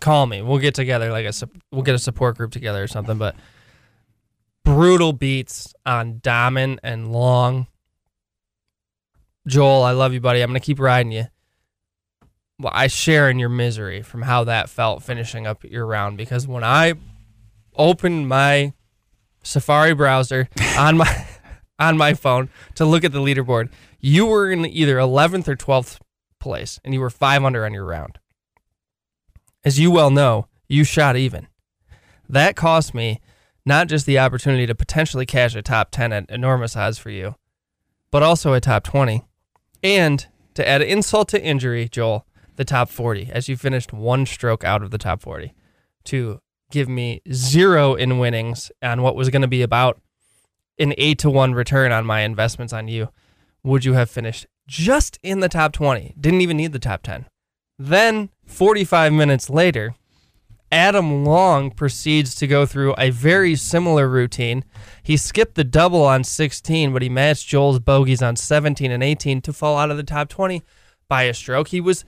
[0.00, 0.42] call me.
[0.42, 1.32] We'll get together like a
[1.72, 3.18] we'll get a support group together or something.
[3.18, 3.36] But
[4.64, 7.66] brutal beats on Dahmen and Long.
[9.46, 10.40] Joel, I love you, buddy.
[10.42, 11.26] I'm gonna keep riding you.
[12.58, 16.46] Well, I share in your misery from how that felt finishing up your round because
[16.46, 16.94] when I
[17.76, 18.72] opened my
[19.42, 21.26] Safari browser on my
[21.78, 25.98] on my phone to look at the leaderboard, you were in either 11th or 12th
[26.40, 28.18] place and you were 5 under on your round.
[29.66, 31.48] As you well know, you shot even.
[32.28, 33.20] That cost me
[33.64, 37.34] not just the opportunity to potentially cash a top 10 at enormous odds for you,
[38.12, 39.24] but also a top 20.
[39.82, 40.24] And
[40.54, 42.24] to add insult to injury, Joel,
[42.54, 45.52] the top 40 as you finished one stroke out of the top 40
[46.04, 50.00] to give me zero in winnings on what was going to be about
[50.78, 53.08] an 8 to 1 return on my investments on you,
[53.64, 56.14] would you have finished just in the top 20?
[56.20, 57.26] Didn't even need the top 10.
[57.78, 59.94] Then 45 minutes later,
[60.72, 64.64] Adam Long proceeds to go through a very similar routine.
[65.02, 69.40] He skipped the double on 16, but he matched Joel's bogeys on 17 and 18
[69.42, 70.62] to fall out of the top 20
[71.08, 71.68] by a stroke.
[71.68, 72.04] He was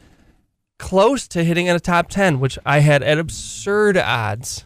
[0.78, 4.64] close to hitting in a top 10, which I had at absurd odds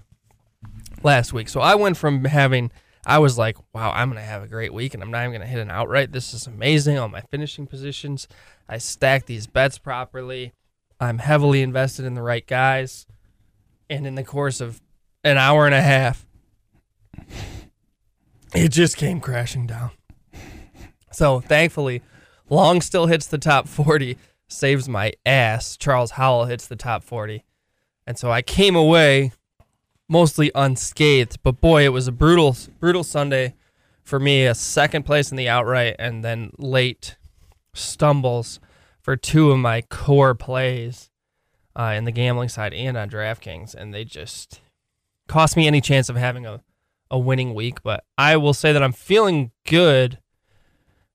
[1.02, 1.48] last week.
[1.48, 2.70] So I went from having,
[3.04, 5.32] I was like, wow, I'm going to have a great week and I'm not even
[5.32, 6.12] going to hit an outright.
[6.12, 6.98] This is amazing.
[6.98, 8.26] All my finishing positions.
[8.68, 10.52] I stacked these bets properly.
[11.02, 13.06] I'm heavily invested in the right guys
[13.90, 14.80] and in the course of
[15.24, 16.24] an hour and a half,
[18.54, 19.90] it just came crashing down.
[21.10, 22.02] So thankfully,
[22.48, 25.76] Long still hits the top 40, saves my ass.
[25.76, 27.44] Charles Howell hits the top 40.
[28.06, 29.32] And so I came away
[30.08, 33.54] mostly unscathed, but boy, it was a brutal, brutal Sunday
[34.04, 34.46] for me.
[34.46, 37.16] A second place in the outright, and then late
[37.74, 38.60] stumbles
[39.02, 41.10] for two of my core plays
[41.76, 44.60] uh, in the gambling side and on DraftKings, and they just
[45.28, 46.60] cost me any chance of having a,
[47.10, 47.82] a winning week.
[47.82, 50.18] But I will say that I'm feeling good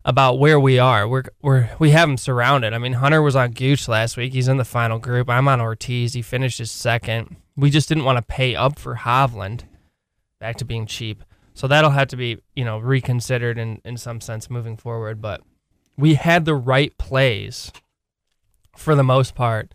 [0.04, 1.08] about where we are.
[1.08, 2.74] We're we're we have him surrounded.
[2.74, 4.34] I mean, Hunter was on Gooch last week.
[4.34, 5.30] He's in the final group.
[5.30, 6.14] I'm on Ortiz.
[6.14, 7.36] He finished his second.
[7.56, 9.64] We just didn't want to pay up for Hovland.
[10.40, 11.24] Back to being cheap.
[11.54, 15.22] So that'll have to be, you know, reconsidered in, in some sense moving forward.
[15.22, 15.42] But
[15.98, 17.72] we had the right plays
[18.76, 19.74] for the most part.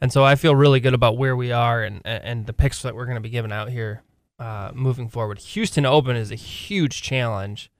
[0.00, 2.94] And so I feel really good about where we are and and the picks that
[2.94, 4.02] we're going to be giving out here
[4.38, 5.38] uh, moving forward.
[5.38, 7.70] Houston Open is a huge challenge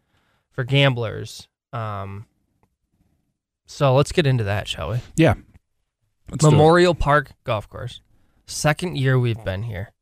[0.50, 1.48] for gamblers.
[1.72, 2.26] Um,
[3.66, 4.98] so let's get into that, shall we?
[5.16, 5.34] Yeah.
[6.30, 6.44] Let's.
[6.44, 8.00] Memorial Park Golf Course.
[8.46, 9.92] Second year we've been here.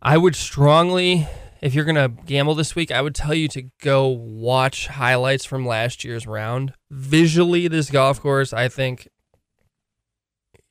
[0.00, 1.28] I would strongly,
[1.60, 5.66] if you're to gamble this week, I would tell you to go watch highlights from
[5.66, 6.72] last year's round.
[6.90, 9.08] Visually, this golf course, I think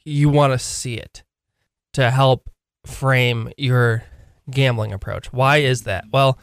[0.04, 1.24] you want to see it
[1.94, 2.50] to help
[2.86, 4.04] frame your
[4.50, 5.32] gambling approach.
[5.32, 6.06] Why is that?
[6.12, 6.40] Well,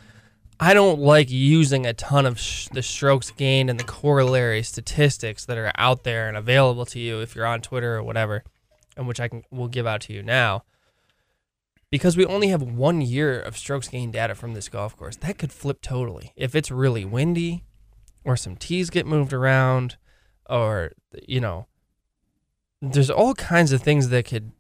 [0.61, 5.45] I don't like using a ton of sh- the strokes gained and the corollary statistics
[5.47, 8.43] that are out there and available to you if you're on Twitter or whatever,
[8.97, 10.65] and which I can will give out to you now.
[11.91, 15.17] Because we only have one year of strokes gained data from this golf course.
[15.17, 16.33] That could flip totally.
[16.37, 17.65] If it's really windy
[18.25, 19.97] or some tees get moved around
[20.49, 20.93] or
[21.27, 21.67] you know
[22.83, 24.53] there's all kinds of things that could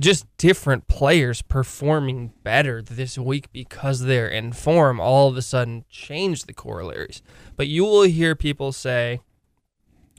[0.00, 5.84] just different players performing better this week because they're in form all of a sudden
[5.90, 7.20] change the corollaries.
[7.56, 9.20] But you will hear people say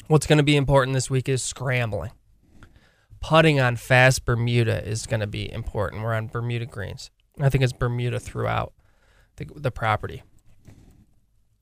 [0.07, 2.11] what's going to be important this week is scrambling.
[3.21, 6.03] Putting on fast Bermuda is going to be important.
[6.03, 7.11] We're on Bermuda greens.
[7.39, 8.73] I think it's Bermuda throughout
[9.35, 10.23] the, the property.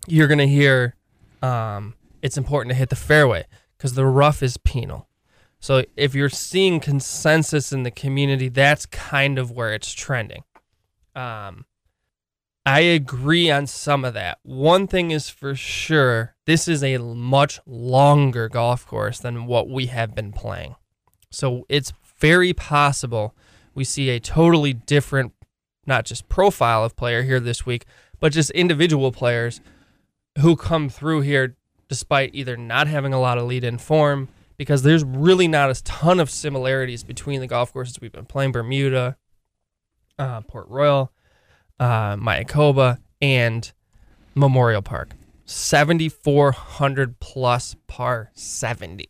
[0.08, 0.96] You're going to hear
[1.41, 3.46] um, it's important to hit the fairway
[3.78, 5.08] because the rough is penal.
[5.60, 10.43] So if you're seeing consensus in the community, that's kind of where it's trending.
[11.15, 11.65] Um,
[12.65, 14.39] I agree on some of that.
[14.43, 19.88] One thing is for sure, this is a much longer golf course than what we
[19.88, 20.76] have been playing.
[21.32, 23.36] So it's very possible
[23.78, 25.34] we see a totally different,
[25.86, 27.86] not just profile of player here this week,
[28.20, 29.62] but just individual players
[30.40, 31.56] who come through here
[31.88, 35.84] despite either not having a lot of lead in form because there's really not a
[35.84, 39.16] ton of similarities between the golf courses we've been playing Bermuda,
[40.18, 41.12] uh, Port Royal,
[41.80, 43.72] uh, Mayakoba, and
[44.34, 45.12] Memorial Park.
[45.46, 49.08] 7,400 plus par 70.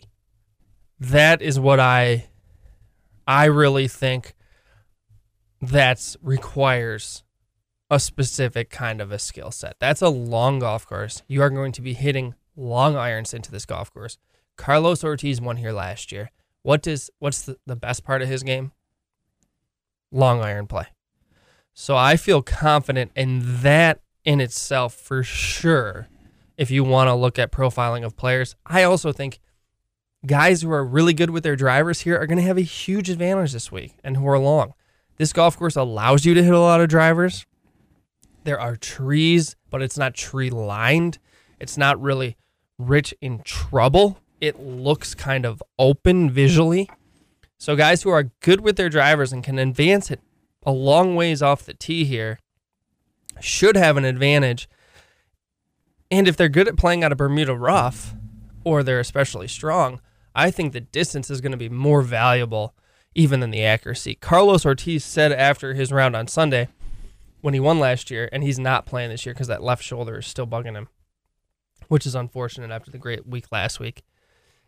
[0.99, 2.27] That is what I
[3.27, 4.35] I really think
[5.61, 7.23] that requires
[7.89, 9.75] a specific kind of a skill set.
[9.79, 11.23] That's a long golf course.
[11.27, 14.17] You are going to be hitting long irons into this golf course.
[14.57, 16.31] Carlos Ortiz won here last year.
[16.63, 18.71] What does what's the, the best part of his game?
[20.11, 20.87] Long iron play.
[21.73, 26.07] So I feel confident in that in itself for sure.
[26.57, 29.39] If you want to look at profiling of players, I also think
[30.25, 33.09] guys who are really good with their drivers here are going to have a huge
[33.09, 34.73] advantage this week and who are long.
[35.17, 37.45] This golf course allows you to hit a lot of drivers.
[38.43, 41.17] There are trees, but it's not tree lined.
[41.59, 42.37] It's not really
[42.77, 46.89] rich in trouble it looks kind of open visually.
[47.57, 50.21] So guys who are good with their drivers and can advance it
[50.63, 52.39] a long ways off the tee here
[53.39, 54.69] should have an advantage.
[56.11, 58.13] And if they're good at playing out of Bermuda rough
[58.67, 60.01] or they're especially strong,
[60.35, 62.75] I think the distance is going to be more valuable
[63.15, 64.15] even than the accuracy.
[64.15, 66.67] Carlos Ortiz said after his round on Sunday
[67.39, 70.17] when he won last year, and he's not playing this year because that left shoulder
[70.17, 70.89] is still bugging him,
[71.87, 74.03] which is unfortunate after the great week last week.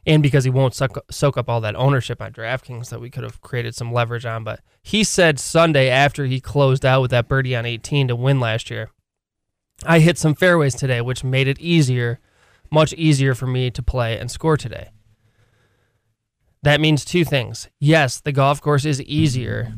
[0.07, 3.25] And because he won't suck, soak up all that ownership on DraftKings that we could
[3.25, 4.45] have created some leverage on.
[4.45, 8.39] But he said Sunday after he closed out with that birdie on 18 to win
[8.39, 8.91] last year,
[9.85, 12.19] I hit some fairways today, which made it easier,
[12.71, 14.89] much easier for me to play and score today.
[16.61, 17.69] That means two things.
[17.79, 19.73] Yes, the golf course is easier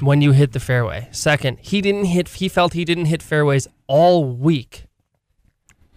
[0.00, 1.08] when you hit the fairway.
[1.10, 4.84] Second, he didn't hit he felt he didn't hit fairways all week.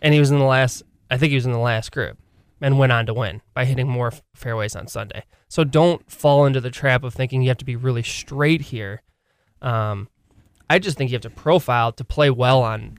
[0.02, 2.18] And he was in the last I think he was in the last group
[2.62, 5.24] and went on to win by hitting more fairways on Sunday.
[5.48, 9.02] So don't fall into the trap of thinking you have to be really straight here.
[9.62, 10.08] Um,
[10.70, 12.98] I just think you have to profile to play well on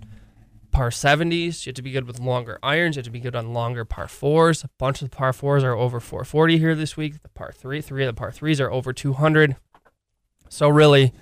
[0.70, 1.66] par 70s.
[1.66, 2.96] You have to be good with longer irons.
[2.96, 4.64] You have to be good on longer par fours.
[4.64, 7.22] A bunch of the par fours are over 440 here this week.
[7.22, 9.56] The par three, three of the par threes are over 200.
[10.48, 11.12] So really,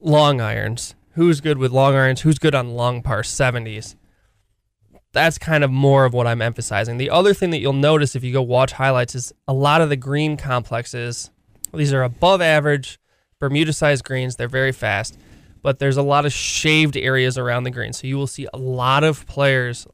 [0.00, 0.94] long irons.
[1.12, 2.22] Who's good with long irons?
[2.22, 3.94] Who's good on long par 70s?
[5.12, 6.98] That's kind of more of what I'm emphasizing.
[6.98, 9.88] The other thing that you'll notice if you go watch highlights is a lot of
[9.88, 11.30] the green complexes.
[11.72, 12.98] These are above average
[13.38, 14.36] Bermuda sized greens.
[14.36, 15.18] They're very fast
[15.66, 17.92] but there's a lot of shaved areas around the green.
[17.92, 19.84] So you will see a lot of players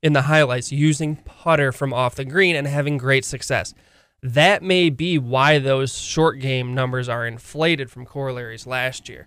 [0.00, 3.74] in the highlights using putter from off the green and having great success.
[4.22, 9.26] That may be why those short game numbers are inflated from corollaries last year.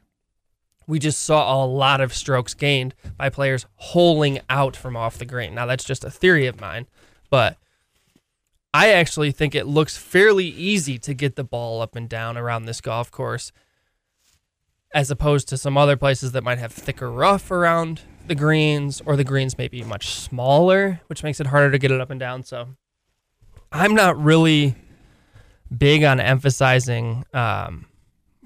[0.87, 5.25] We just saw a lot of strokes gained by players holing out from off the
[5.25, 5.55] green.
[5.55, 6.87] Now, that's just a theory of mine,
[7.29, 7.57] but
[8.73, 12.63] I actually think it looks fairly easy to get the ball up and down around
[12.63, 13.51] this golf course
[14.93, 19.15] as opposed to some other places that might have thicker rough around the greens, or
[19.15, 22.19] the greens may be much smaller, which makes it harder to get it up and
[22.19, 22.43] down.
[22.43, 22.69] So
[23.71, 24.75] I'm not really
[25.75, 27.85] big on emphasizing um,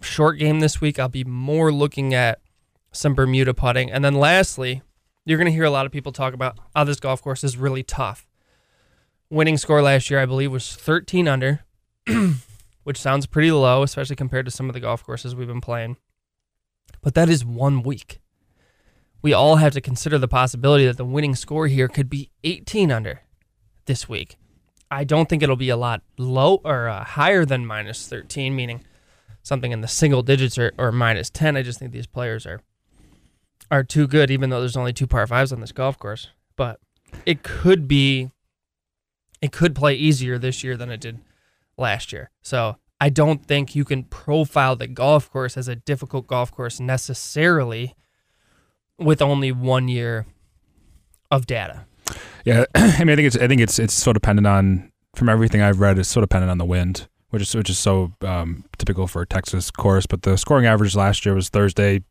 [0.02, 1.00] short game this week.
[1.00, 2.40] I'll be more looking at
[2.92, 3.92] some Bermuda putting.
[3.92, 4.82] And then lastly,
[5.26, 7.58] you're going to hear a lot of people talk about how this golf course is
[7.58, 8.28] really tough.
[9.30, 11.64] Winning score last year, I believe, was 13 under,
[12.84, 15.98] which sounds pretty low, especially compared to some of the golf courses we've been playing.
[17.02, 18.20] But that is one week.
[19.22, 22.92] We all have to consider the possibility that the winning score here could be 18
[22.92, 23.22] under
[23.86, 24.38] this week.
[24.92, 28.84] I don't think it'll be a lot low or uh, higher than minus 13, meaning
[29.42, 31.58] something in the single digits or, or minus 10.
[31.58, 32.62] I just think these players are
[33.72, 36.30] are too good, even though there's only two par fives on this golf course.
[36.56, 36.80] But
[37.26, 38.30] it could be,
[39.42, 41.20] it could play easier this year than it did
[41.78, 42.30] last year.
[42.42, 46.80] So I don't think you can profile the golf course as a difficult golf course
[46.80, 47.96] necessarily
[48.98, 50.26] with only one year
[51.30, 51.86] of data.
[52.46, 55.62] Yeah, I mean, I think it's I think it's it's so dependent on from everything
[55.62, 59.06] I've read, it's so dependent on the wind, which is which is so um, typical
[59.08, 60.06] for a Texas course.
[60.06, 62.04] But the scoring average last year was Thursday,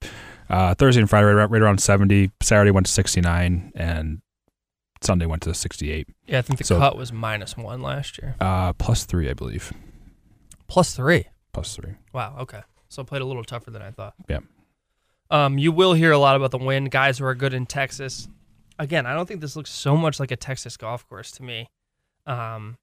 [0.51, 2.31] uh, Thursday and Friday right, right around seventy.
[2.43, 4.21] Saturday went to sixty nine, and
[5.01, 6.07] Sunday went to sixty eight.
[6.27, 8.37] Yeah, I think the so, cut was minus one last year.
[8.39, 9.73] Uh, plus three, I believe.
[10.73, 11.27] Plus three.
[11.53, 11.97] Plus three.
[12.15, 12.35] Wow.
[12.41, 12.63] Okay.
[12.89, 14.15] So I played a little tougher than I thought.
[14.27, 14.39] Yeah.
[15.31, 16.91] Um, you will hear a lot about the wind.
[16.91, 18.27] Guys who are good in Texas.
[18.79, 21.69] Again, I don't think this looks so much like a Texas golf course to me.
[22.27, 22.79] Um,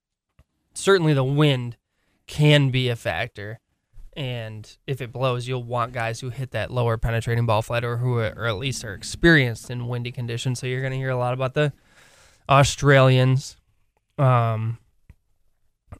[0.72, 1.76] certainly the wind
[2.28, 3.58] can be a factor,
[4.16, 7.96] and if it blows, you'll want guys who hit that lower penetrating ball flight or
[7.96, 10.60] who are, or at least are experienced in windy conditions.
[10.60, 11.72] So you're going to hear a lot about the
[12.48, 13.56] Australians.
[14.16, 14.78] Um,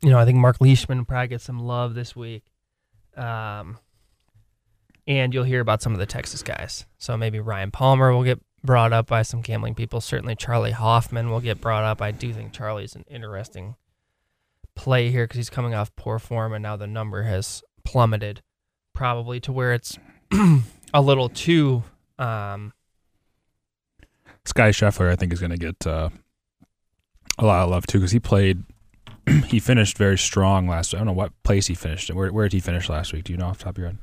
[0.02, 2.44] you know, I think Mark Leishman probably get some love this week.
[3.16, 3.78] Um,
[5.06, 6.86] and you'll hear about some of the Texas guys.
[6.98, 10.00] So maybe Ryan Palmer will get brought up by some gambling people.
[10.00, 12.00] Certainly Charley Hoffman will get brought up.
[12.00, 13.76] I do think Charley's an interesting
[14.74, 18.42] play here because he's coming off poor form and now the number has plummeted,
[18.94, 19.98] probably to where it's
[20.94, 21.82] a little too.
[22.18, 22.72] Um,
[24.44, 26.10] Sky Scheffler, I think, is going to get uh,
[27.38, 28.62] a lot of love too because he played
[29.48, 30.94] he finished very strong last.
[30.94, 32.12] I don't know what place he finished.
[32.12, 33.24] Where where did he finish last week?
[33.24, 33.98] Do you know off the top of your head?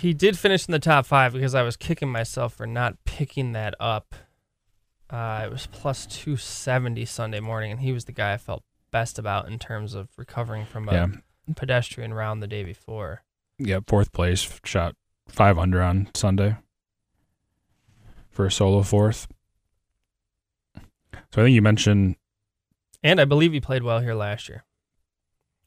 [0.00, 3.52] He did finish in the top five because I was kicking myself for not picking
[3.52, 4.14] that up.
[5.08, 8.62] Uh, it was plus two seventy Sunday morning, and he was the guy I felt
[8.90, 11.06] best about in terms of recovering from a yeah.
[11.54, 13.22] pedestrian round the day before.
[13.58, 14.94] Yeah, fourth place, shot
[15.28, 16.56] five under on Sunday
[18.30, 19.26] for a solo fourth.
[20.74, 22.16] So I think you mentioned
[23.02, 24.64] and I believe he played well here last year.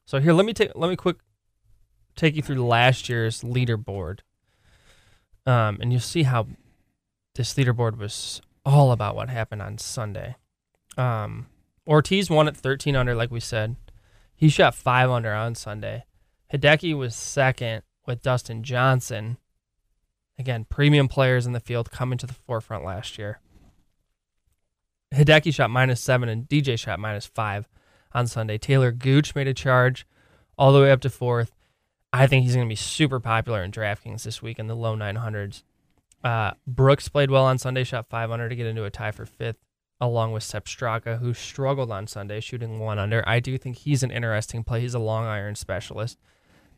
[0.06, 1.18] So here, let me take let me quick
[2.16, 4.20] take you through last year's leaderboard,
[5.46, 6.48] um, and you'll see how
[7.36, 10.36] this leaderboard was all about what happened on Sunday.
[10.98, 11.48] Um,
[11.88, 13.76] Ortiz won at 13 under, like we said.
[14.36, 16.06] He shot five under on Sunday.
[16.54, 19.38] Hideki was second with Dustin Johnson.
[20.38, 23.40] Again, premium players in the field coming to the forefront last year.
[25.14, 27.68] Hideki shot minus seven and DJ shot minus five
[28.14, 28.58] on Sunday.
[28.58, 30.06] Taylor Gooch made a charge
[30.58, 31.52] all the way up to fourth.
[32.12, 34.96] I think he's going to be super popular in DraftKings this week in the low
[34.96, 35.64] 900s.
[36.24, 39.58] Uh, Brooks played well on Sunday, shot 500 to get into a tie for fifth,
[40.02, 43.24] along with Sepp Straka, who struggled on Sunday, shooting one under.
[43.28, 44.82] I do think he's an interesting play.
[44.82, 46.18] He's a long iron specialist.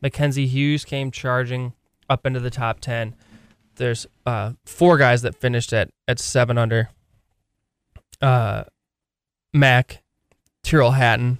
[0.00, 1.72] Mackenzie Hughes came charging
[2.08, 3.14] up into the top 10.
[3.76, 6.90] There's uh, four guys that finished at, at seven under.
[8.22, 8.64] Uh,
[9.52, 10.02] Mac,
[10.62, 11.38] Tyrrell Hatton,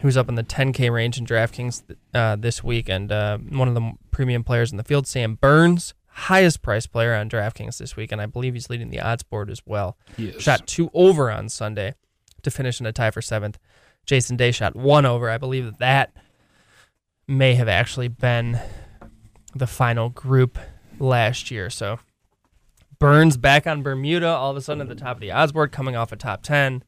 [0.00, 3.74] who's up in the 10K range in DraftKings uh, this week, and uh, one of
[3.74, 8.12] the premium players in the field, Sam Burns, highest price player on DraftKings this week,
[8.12, 9.96] and I believe he's leading the odds board as well.
[10.16, 10.40] Yes.
[10.40, 11.94] Shot two over on Sunday
[12.42, 13.58] to finish in a tie for seventh.
[14.04, 15.28] Jason Day shot one over.
[15.30, 16.12] I believe that that
[17.28, 18.58] may have actually been
[19.54, 20.58] the final group
[20.98, 21.70] last year.
[21.70, 21.98] So
[22.98, 25.72] Burns back on Bermuda, all of a sudden at the top of the odds board,
[25.72, 26.82] coming off a top 10.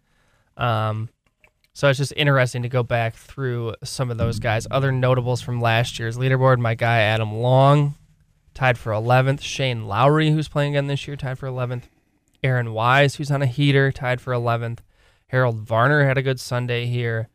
[0.57, 1.11] Um,
[1.75, 4.67] so it's just interesting to go back through some of those guys.
[4.71, 7.95] Other notables from last year's leaderboard, my guy Adam Long,
[8.55, 9.43] tied for 11th.
[9.43, 11.85] Shane Lowry, who's playing again this year, tied for 11th.
[12.43, 14.79] Aaron Wise, who's on a heater, tied for 11th.
[15.29, 17.29] Harold Varner had a good Sunday here.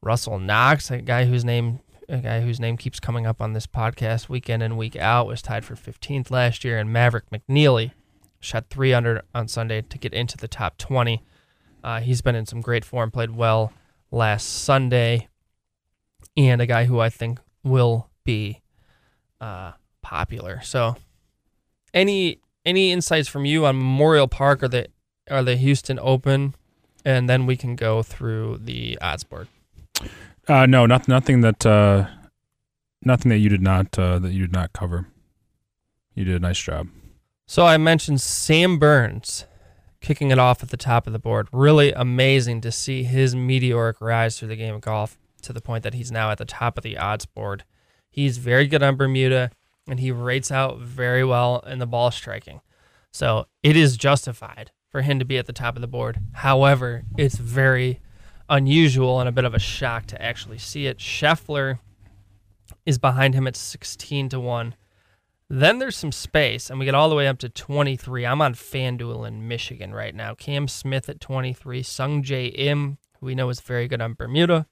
[0.00, 3.66] Russell Knox, a guy whose name a guy whose name keeps coming up on this
[3.66, 6.78] podcast week in and week out, was tied for 15th last year.
[6.78, 7.92] And Maverick McNealy
[8.40, 11.22] shot 300 on Sunday to get into the top 20.
[11.82, 13.72] Uh, he's been in some great form, played well
[14.10, 15.28] last Sunday,
[16.36, 18.62] and a guy who I think will be
[19.40, 19.72] uh,
[20.02, 20.60] popular.
[20.62, 20.96] So,
[21.94, 24.88] any any insights from you on Memorial Park or the
[25.30, 26.54] or the Houston Open,
[27.04, 29.48] and then we can go through the odds board.
[30.46, 32.06] Uh, no, not, nothing that uh,
[33.02, 35.06] nothing that you did not uh, that you did not cover.
[36.14, 36.88] You did a nice job.
[37.50, 39.46] So I mentioned Sam Burns
[40.02, 41.48] kicking it off at the top of the board.
[41.50, 45.82] Really amazing to see his meteoric rise through the game of golf to the point
[45.82, 47.64] that he's now at the top of the odds board.
[48.10, 49.50] He's very good on Bermuda
[49.88, 52.60] and he rates out very well in the ball striking.
[53.12, 56.20] So it is justified for him to be at the top of the board.
[56.32, 58.02] However, it's very
[58.50, 60.98] unusual and a bit of a shock to actually see it.
[60.98, 61.78] Scheffler
[62.84, 64.74] is behind him at 16 to 1.
[65.50, 68.26] Then there's some space, and we get all the way up to 23.
[68.26, 70.34] I'm on FanDuel in Michigan right now.
[70.34, 71.82] Cam Smith at 23.
[71.82, 74.66] Sungjae Im, who we know is very good on Bermuda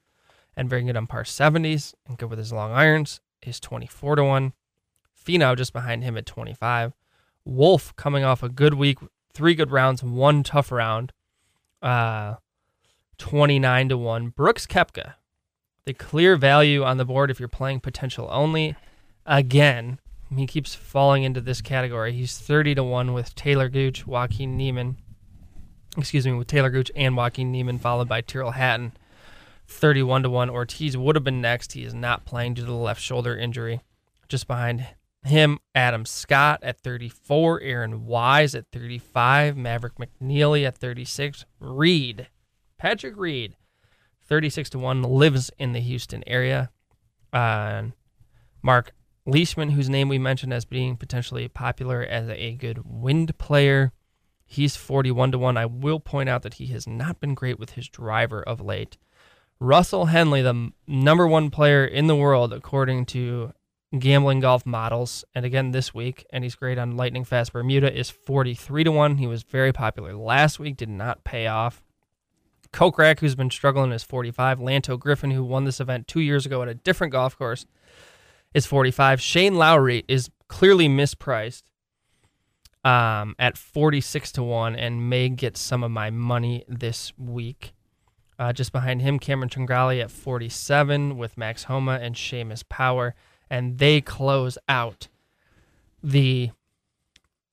[0.54, 4.24] and very good on par 70s and good with his long irons, is 24 to
[4.24, 4.52] 1.
[5.26, 6.92] Finau just behind him at 25.
[7.46, 8.98] Wolff coming off a good week,
[9.32, 11.12] three good rounds, one tough round,
[11.80, 12.34] uh,
[13.16, 14.28] 29 to 1.
[14.28, 15.14] Brooks Koepka,
[15.86, 18.76] the clear value on the board if you're playing potential only.
[19.24, 20.00] Again,
[20.34, 22.12] he keeps falling into this category.
[22.12, 24.96] He's 30 to 1 with Taylor Gooch, Joaquin Niemann.
[25.96, 28.92] Excuse me, with Taylor Gooch and Joaquin Niemann, followed by Tyrrell Hatton.
[29.68, 30.50] 31 to 1.
[30.50, 31.72] Ortiz would have been next.
[31.72, 33.80] He is not playing due to the left shoulder injury.
[34.28, 34.86] Just behind
[35.24, 42.28] him, Adam Scott at 34, Aaron Wise at 35, Maverick McNealy at 36, Reed,
[42.78, 43.56] Patrick Reed,
[44.24, 46.70] 36 to 1, lives in the Houston area.
[47.32, 47.84] Uh,
[48.62, 48.92] Mark
[49.26, 53.92] Leishman, whose name we mentioned as being potentially popular as a good wind player,
[54.46, 55.56] he's 41 to 1.
[55.56, 58.96] I will point out that he has not been great with his driver of late.
[59.58, 63.52] Russell Henley, the number one player in the world according to
[63.98, 68.10] gambling golf models, and again this week, and he's great on Lightning Fast Bermuda, is
[68.10, 69.16] 43 to 1.
[69.16, 71.82] He was very popular last week, did not pay off.
[72.72, 74.58] Kokrak, who's been struggling, is 45.
[74.58, 77.64] Lanto Griffin, who won this event two years ago at a different golf course,
[78.56, 79.20] is 45.
[79.20, 81.64] Shane Lowry is clearly mispriced
[82.82, 87.74] um, at 46 to 1 and may get some of my money this week.
[88.38, 93.14] Uh, just behind him, Cameron Tringale at 47 with Max Homa and Seamus Power.
[93.50, 95.08] And they close out
[96.02, 96.50] the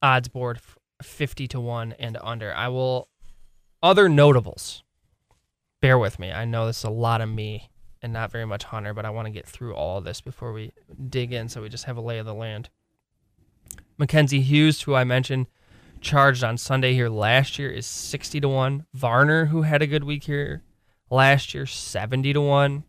[0.02, 0.62] odds board
[1.02, 2.54] 50 to 1 and under.
[2.56, 3.10] I will.
[3.82, 4.84] Other notables.
[5.82, 6.32] Bear with me.
[6.32, 7.70] I know this is a lot of me
[8.04, 10.74] and not very much Hunter, but I want to get through all this before we
[11.10, 12.70] dig in so we just have a lay of the land.
[13.98, 15.48] Mackenzie Hughes, who I mentioned,
[16.02, 18.86] charged on Sunday here last year, is 60 to 1.
[18.94, 20.64] Varner, who had a good week here
[21.10, 22.84] last year, 70 to 1.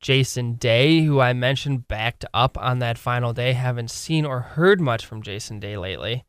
[0.00, 4.80] Jason Day, who I mentioned backed up on that final day, haven't seen or heard
[4.80, 6.24] much from Jason Day lately,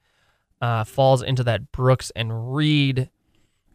[0.62, 3.10] uh, falls into that Brooks and Reed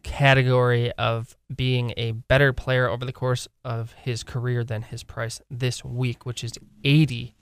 [0.03, 5.41] category of being a better player over the course of his career than his price
[5.49, 7.35] this week, which is 80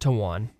[0.00, 0.50] to 1.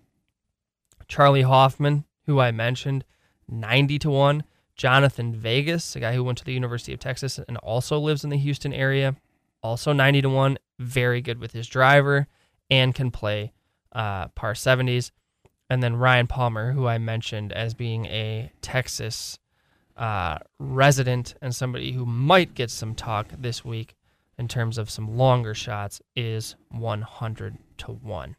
[1.07, 3.03] Charley Hoffman, who I mentioned,
[3.49, 4.43] 90 to 1.
[4.77, 8.29] Jhonattan Vegas, a guy who went to the University of Texas and also lives in
[8.29, 9.15] the Houston area,
[9.63, 10.57] also 90 to 1.
[10.79, 12.27] Very good with his driver
[12.69, 13.53] and can play
[13.93, 15.11] uh, par 70s.
[15.69, 19.39] And then Ryan Palmer, who I mentioned as being a Texas
[19.97, 23.95] uh, resident and somebody who might get some talk this week
[24.37, 28.35] in terms of some longer shots, is 100 to 1.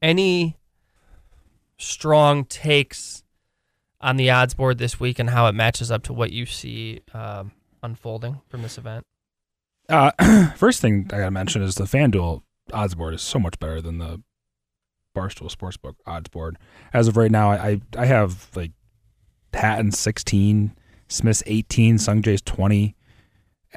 [0.00, 0.56] Any
[1.76, 3.24] strong takes
[4.00, 7.00] on the odds board this week and how it matches up to what you see
[7.12, 9.04] um, unfolding from this event?
[9.88, 10.12] Uh,
[10.56, 12.42] first thing I gotta mention is the FanDuel
[12.72, 14.22] odds board is so much better than the
[15.16, 16.58] Barstool Sportsbook odds board.
[16.92, 18.72] As of right now, I I have like
[19.54, 20.72] Hatton sixteen,
[21.08, 22.96] Smith's eighteen, Sungjae's twenty,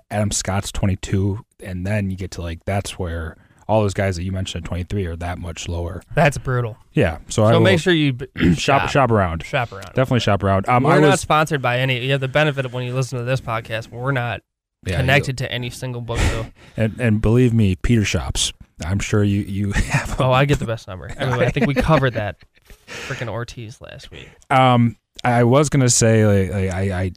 [0.10, 4.18] Adam Scott's twenty two, and then you get to like that's where all those guys
[4.18, 6.02] that you mentioned at twenty three are that much lower.
[6.14, 6.78] That's brutal.
[6.94, 9.44] Yeah, so, I So will make sure you b- shop shop around.
[9.44, 9.86] shop around.
[9.94, 10.68] Definitely shop around.
[10.68, 12.04] Um, we're I not sponsored by any.
[12.04, 14.42] You have the benefit of when you listen to this podcast, we're not
[14.86, 16.52] yeah, connected to any single bookstore.
[16.78, 18.52] and and believe me, Peter shops.
[18.84, 20.20] I'm sure you you have.
[20.20, 21.08] oh, I get the best number.
[21.18, 22.38] Anyway, I think we covered that
[22.88, 24.28] freaking Ortiz last week.
[24.50, 27.12] Um, I was gonna say like, like, I I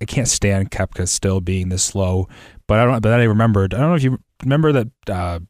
[0.00, 2.28] I can't stand Koepka still being this slow,
[2.66, 3.00] but I don't.
[3.02, 3.74] But then I remembered.
[3.74, 5.40] I don't know if you remember that uh,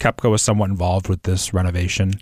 [0.00, 2.14] Koepka was somewhat involved with this renovation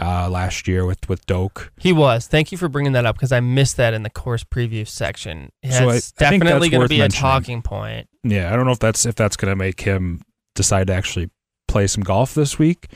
[0.00, 1.72] uh, last year with with Doak.
[1.78, 2.26] He was.
[2.26, 5.50] Thank you for bringing that up because I missed that in the course preview section.
[5.62, 8.08] It's So I- definitely going to be a talking point.
[8.22, 10.22] Yeah, I don't know if that's if that's gonna make him
[10.54, 11.28] decide to actually
[11.68, 12.86] play some golf this week,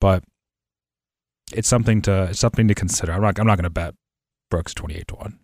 [0.00, 0.22] but
[1.52, 3.12] it's something to it's something to consider.
[3.12, 3.94] I'm not I'm not gonna bet
[4.50, 5.38] Brooks twenty eight to one,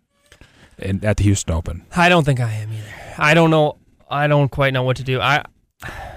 [0.77, 1.85] in, at the Houston Open.
[1.95, 2.93] I don't think I am either.
[3.17, 3.77] I don't know.
[4.09, 5.19] I don't quite know what to do.
[5.19, 5.43] I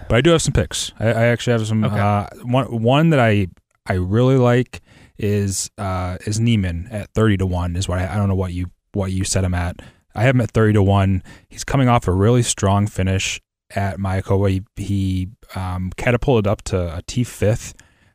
[0.09, 0.93] But I do have some picks.
[0.99, 1.84] I, I actually have some.
[1.84, 1.99] Okay.
[1.99, 3.49] Uh, one one that I
[3.87, 4.80] I really like
[5.18, 7.76] is uh, is Niemann at thirty to one.
[7.76, 9.80] Is what I, I don't know what you what you set him at.
[10.14, 11.22] I have him at thirty to one.
[11.49, 13.41] He's coming off a really strong finish
[13.74, 14.49] at Mayakoba.
[14.51, 17.74] He, he um, catapulted up to a T fifth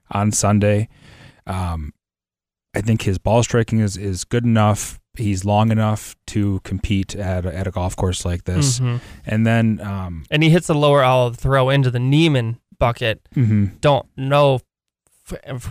[0.09, 0.87] on Sunday.
[1.45, 1.93] Um,
[2.73, 4.99] I think his ball striking is is good enough.
[5.17, 8.79] He's long enough to compete at a, at a golf course like this.
[8.79, 9.01] Mhm.
[9.25, 13.27] And then um, and he hits the lower olive throw into the Niemann bucket.
[13.35, 13.79] mhm.
[13.81, 14.59] Don't know.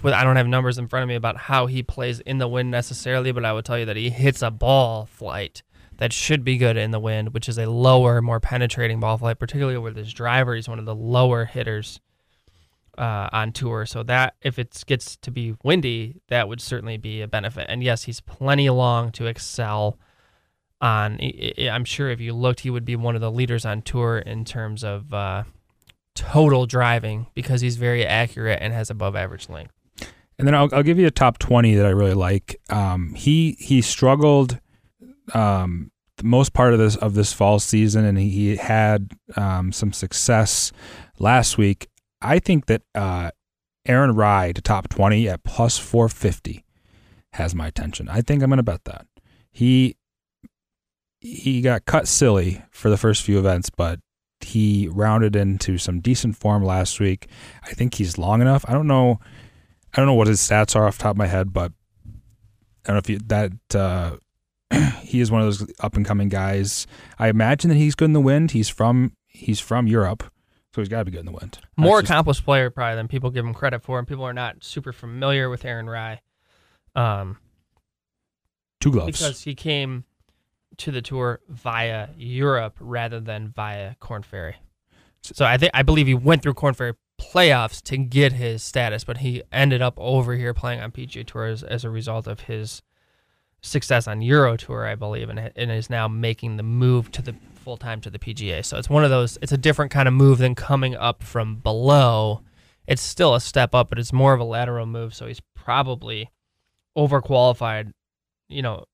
[0.04, 2.70] I don't have numbers in front of me about how he plays in the wind
[2.70, 5.62] necessarily, but I would tell you that he hits a ball flight
[5.98, 9.38] that should be good in the wind, which is a lower, more penetrating ball flight,
[9.38, 10.54] particularly with his driver.
[10.54, 12.00] He's one of the lower hitters
[13.00, 13.86] uh, on tour.
[13.86, 17.66] So that if it gets to be windy, that would certainly be a benefit.
[17.68, 19.98] And yes, he's plenty long to excel
[20.82, 21.18] on.
[21.58, 24.44] I'm sure if you looked, he would be one of the leaders on tour in
[24.44, 25.44] terms of uh,
[26.14, 29.72] total driving because he's very accurate and has above average length.
[30.38, 32.60] And then I'll, I'll give you a top 20 that I really like.
[32.68, 34.58] Um, he he struggled
[35.32, 39.72] um, the most part of this of this fall season, and he, he had um,
[39.72, 40.72] some success
[41.18, 41.88] last week.
[42.22, 43.30] I think that uh,
[43.86, 46.64] Aaron Rai to top 20 at plus 450
[47.34, 48.08] has my attention.
[48.08, 49.06] I think I'm going to bet that.
[49.50, 49.96] He
[51.20, 54.00] he got cut silly for the first few events, but
[54.40, 57.28] he rounded into some decent form last week.
[57.62, 58.64] I think he's long enough.
[58.66, 59.20] I don't know.
[59.92, 61.72] I don't know what his stats are off top of my head, but
[62.84, 64.16] I don't know if you, that uh,
[65.02, 66.86] he is one of those up and coming guys.
[67.18, 68.52] I imagine that he's good in the wind.
[68.52, 70.24] He's from he's from Europe,
[70.74, 71.58] so he's got to be good in the wind.
[71.76, 74.32] More That's just- accomplished player probably than people give him credit for, and people are
[74.32, 76.20] not super familiar with Aaron Rai.
[76.94, 77.38] Um,
[78.80, 79.18] two gloves.
[79.18, 80.04] because he came
[80.78, 84.56] to the tour via Europe rather than via Korn Ferry.
[85.22, 89.04] So I think I believe he went through Korn Ferry playoffs to get his status,
[89.04, 92.80] but he ended up over here playing on PGA Tours as a result of his
[93.60, 97.34] success on Euro Tour, I believe, and, and is now making the move to the
[97.60, 98.64] full time to the PGA.
[98.64, 99.38] So it's one of those.
[99.42, 102.42] It's a different kind of move than coming up from below.
[102.86, 105.14] It's still a step up, but it's more of a lateral move.
[105.14, 106.30] So he's probably
[106.96, 107.92] overqualified.
[108.48, 108.84] You know,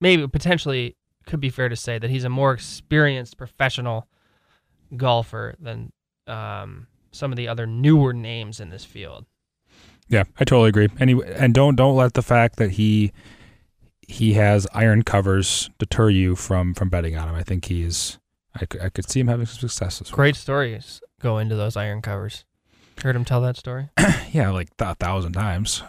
[0.00, 0.96] maybe potentially
[1.26, 4.08] could be fair to say that he's a more experienced professional
[4.96, 5.92] golfer than
[6.26, 9.26] um, some of the other newer names in this field.
[10.08, 10.88] Yeah, I totally agree.
[10.98, 13.12] And he, and don't don't let the fact that he
[14.08, 17.34] he has iron covers deter you from from betting on him.
[17.34, 18.18] I think he's
[18.58, 20.16] I could, I could see him having some success this week.
[20.16, 22.44] Great stories go into those iron covers.
[23.02, 23.88] Heard him tell that story.
[24.32, 25.82] Yeah, like a thousand times.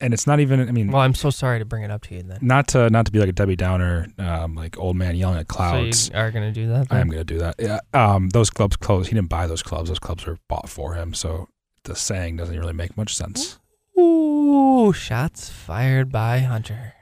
[0.00, 0.68] and it's not even.
[0.68, 2.38] I mean, Well, I'm so sorry to bring it up to you then.
[2.40, 5.48] not to not to be like a Debbie Downer, um, like old man yelling at
[5.48, 6.06] clouds.
[6.06, 6.86] So you are going to do that?
[6.90, 7.56] I am going to do that.
[7.58, 7.80] Yeah.
[7.92, 9.08] Um, those clubs closed.
[9.08, 9.88] He didn't buy those clubs.
[9.88, 11.14] Those clubs were bought for him.
[11.14, 11.48] So
[11.84, 13.58] the saying doesn't really make much sense.
[13.98, 16.94] Ooh, shots fired by Hunter.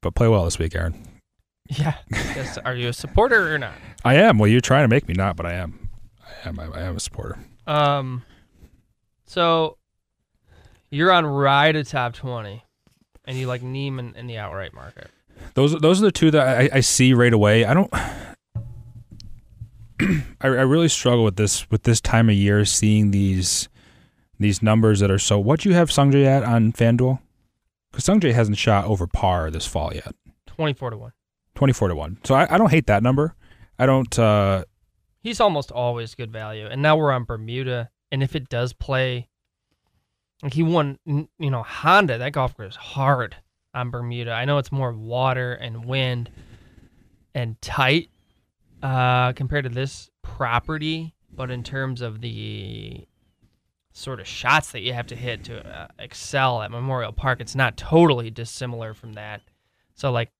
[0.00, 0.94] But play well this week, Aaron.
[1.68, 1.94] Yeah.
[2.10, 2.56] Yes.
[2.58, 3.74] Are you a supporter or not?
[4.04, 4.38] I am.
[4.38, 5.88] Well, you're trying to make me not, but I am.
[6.22, 6.60] I am.
[6.60, 7.36] I, I am a supporter.
[7.66, 8.22] Um,
[9.26, 9.76] so
[10.90, 12.62] you're on ride to top twenty,
[13.24, 15.10] and you like Niemann in the outright market.
[15.54, 17.64] Those those are the two that I, I see right away.
[17.64, 17.92] I don't.
[20.00, 23.68] I, I really struggle with this with this time of year, seeing these
[24.38, 25.40] these numbers that are so.
[25.40, 27.18] What do you have Sungjae at on FanDuel?
[27.90, 30.14] Because Sungjae hasn't shot over par this fall yet.
[30.46, 31.12] Twenty-four to one.
[31.54, 32.18] Twenty four to one.
[32.24, 33.34] So I, I don't hate that number.
[33.78, 34.18] I don't.
[34.18, 34.64] uh
[35.20, 37.90] He's almost always good value, and now we're on Bermuda.
[38.10, 39.28] And if it does play,
[40.42, 42.18] like he won, you know, Honda.
[42.18, 43.36] That golf course is hard
[43.74, 44.32] on Bermuda.
[44.32, 46.30] I know it's more water and wind
[47.34, 48.10] and tight
[48.82, 53.06] uh, compared to this property, but in terms of the
[53.98, 57.54] sort of shots that you have to hit to uh, excel at Memorial Park, it's
[57.54, 59.42] not totally dissimilar from that.
[59.94, 60.30] So like,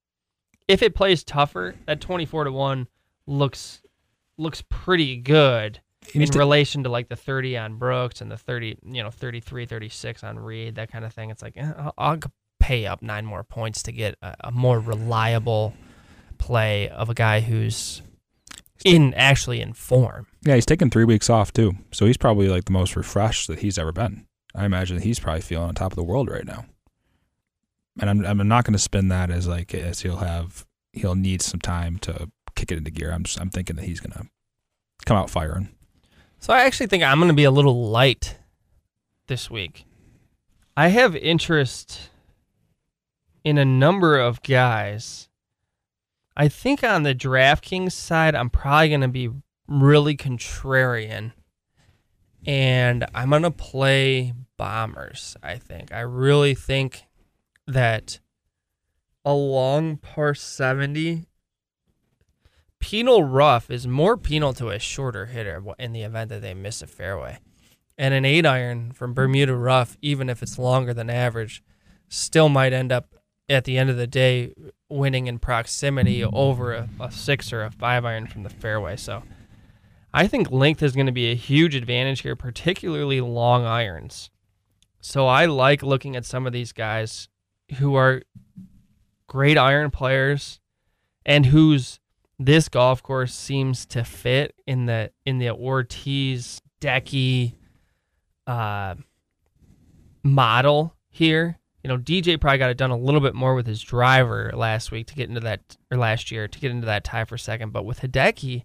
[0.69, 2.89] if it plays tougher, that twenty-four to one
[3.27, 3.83] looks
[4.37, 5.81] looks pretty good
[6.15, 9.67] in to- relation to like the 30 on Brooks and the 30, you know, 33,
[9.67, 11.31] 36 on Reed, that kind of thing.
[11.31, 12.19] It's like, eh, I'll, I'll
[12.61, 15.75] pay up nine more points to get a, a more reliable
[16.39, 18.03] play of a guy who's
[18.85, 20.26] in actually in form.
[20.43, 23.61] yeah, he's taken three weeks off too, so he's probably like the most refreshed that
[23.61, 24.26] he's ever been.
[24.55, 26.66] I imagine he's probably feeling on top of the world right now.
[28.01, 31.43] And I'm I'm not going to spin that as like as he'll have he'll need
[31.43, 33.12] some time to kick it into gear.
[33.12, 34.29] I'm just, I'm thinking that he's going to
[35.07, 35.70] come out firing.
[36.41, 38.37] So I actually think I'm going to be a little light
[39.26, 39.85] this week.
[40.76, 42.11] I have interest
[43.45, 45.28] in a number of guys.
[46.39, 49.28] I think on the DraftKings side, I'm probably going to be
[49.66, 51.32] really contrarian.
[52.47, 55.93] And I'm going to play Bombers, I think.
[55.93, 57.03] I really think
[57.66, 58.20] that
[59.24, 61.26] a long par 70
[62.78, 66.82] penal rough is more penal to a shorter hitter in the event that they miss
[66.82, 67.39] a fairway.
[67.99, 71.64] And an eight iron from Bermuda rough, even if it's longer than average,
[72.09, 73.18] still might end up
[73.49, 74.53] at the end of the day
[74.89, 78.97] winning in proximity over a, a six or a five iron from the fairway.
[78.97, 79.23] So
[80.13, 84.31] I think length is going to be a huge advantage here, particularly long irons.
[85.01, 87.29] So I like looking at some of these guys
[87.79, 88.23] who are
[89.27, 90.61] great iron players
[91.25, 92.01] and whose
[92.39, 97.55] this golf course seems to fit in the in the Ortiz Decky
[98.47, 98.95] uh,
[100.23, 101.59] model here.
[101.89, 104.91] You know, DJ probably got it done a little bit more with his driver last
[104.91, 107.72] week to get into that or last year to get into that tie for second.
[107.72, 108.64] But with Hideki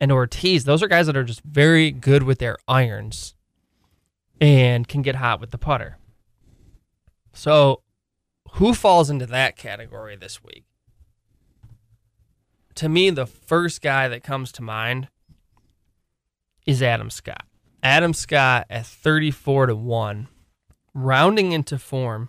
[0.00, 3.34] and Ortiz, those are guys that are just very good with their irons
[4.40, 5.98] and can get hot with the putter.
[7.32, 7.82] So,
[8.54, 10.64] who falls into that category this week?
[12.74, 15.08] to me, the first guy that comes to mind
[16.66, 17.44] is Adam Scott.
[17.82, 20.28] Adam Scott at 34 to 1,
[20.94, 22.28] rounding into form.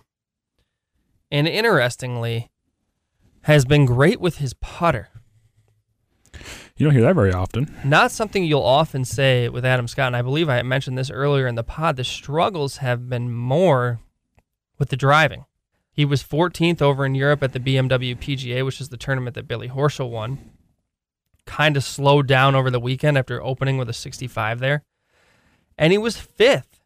[1.30, 2.50] And interestingly,
[3.42, 5.08] has been great with his putter.
[6.76, 7.72] You don't hear that very often.
[7.84, 10.08] Not something you'll often say with Adam Scott.
[10.08, 11.96] And I believe I mentioned this earlier in the pod.
[11.96, 14.00] The struggles have been more
[14.78, 15.44] with the driving.
[15.92, 19.46] He was 14th over in Europe at the BMW PGA, which is the tournament that
[19.46, 20.50] Billy Horschel won.
[21.46, 24.82] Kind of slowed down over the weekend after opening with a 65 there.
[25.78, 26.80] And he was fifth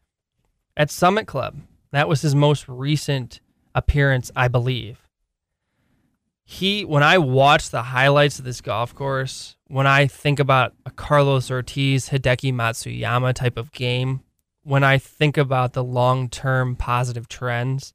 [0.77, 1.61] at Summit Club.
[1.91, 3.41] That was his most recent
[3.75, 5.07] appearance, I believe.
[6.45, 10.91] He, when I watch the highlights of this golf course, when I think about a
[10.91, 14.23] Carlos Ortiz, Hideki Matsuyama type of game,
[14.63, 17.93] when I think about the long term positive trends,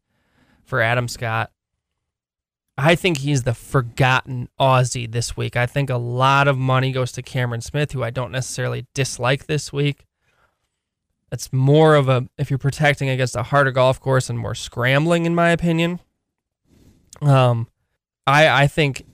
[0.64, 1.52] for Adam Scott.
[2.78, 5.56] I think he's the forgotten Aussie this week.
[5.56, 9.46] I think a lot of money goes to Cameron Smith, who I don't necessarily dislike
[9.46, 10.06] this week.
[11.34, 15.26] It's more of a if you're protecting against a harder golf course and more scrambling,
[15.26, 16.00] in my opinion.
[17.22, 17.68] Um,
[18.26, 19.06] I I think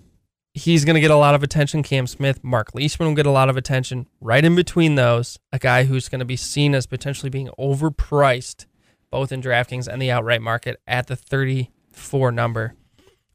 [0.53, 1.81] he's going to get a lot of attention.
[1.81, 4.05] Cam Smith, Mark Leishman will get a lot of attention.
[4.19, 8.65] Right in between those, a guy who's going to be seen as potentially being overpriced
[9.11, 12.75] both in DraftKings and the outright market at the 34 number.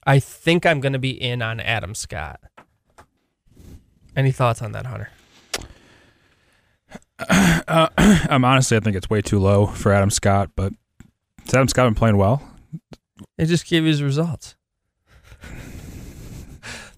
[0.07, 2.41] I think I'm going to be in on Adam Scott.
[4.17, 5.09] Any thoughts on that, Hunter?
[7.29, 7.89] Uh,
[8.31, 10.73] um, honestly, I think it's way too low for Adam Scott, but
[11.45, 12.43] has Adam Scott been playing well?
[13.39, 14.57] It just gave you his results.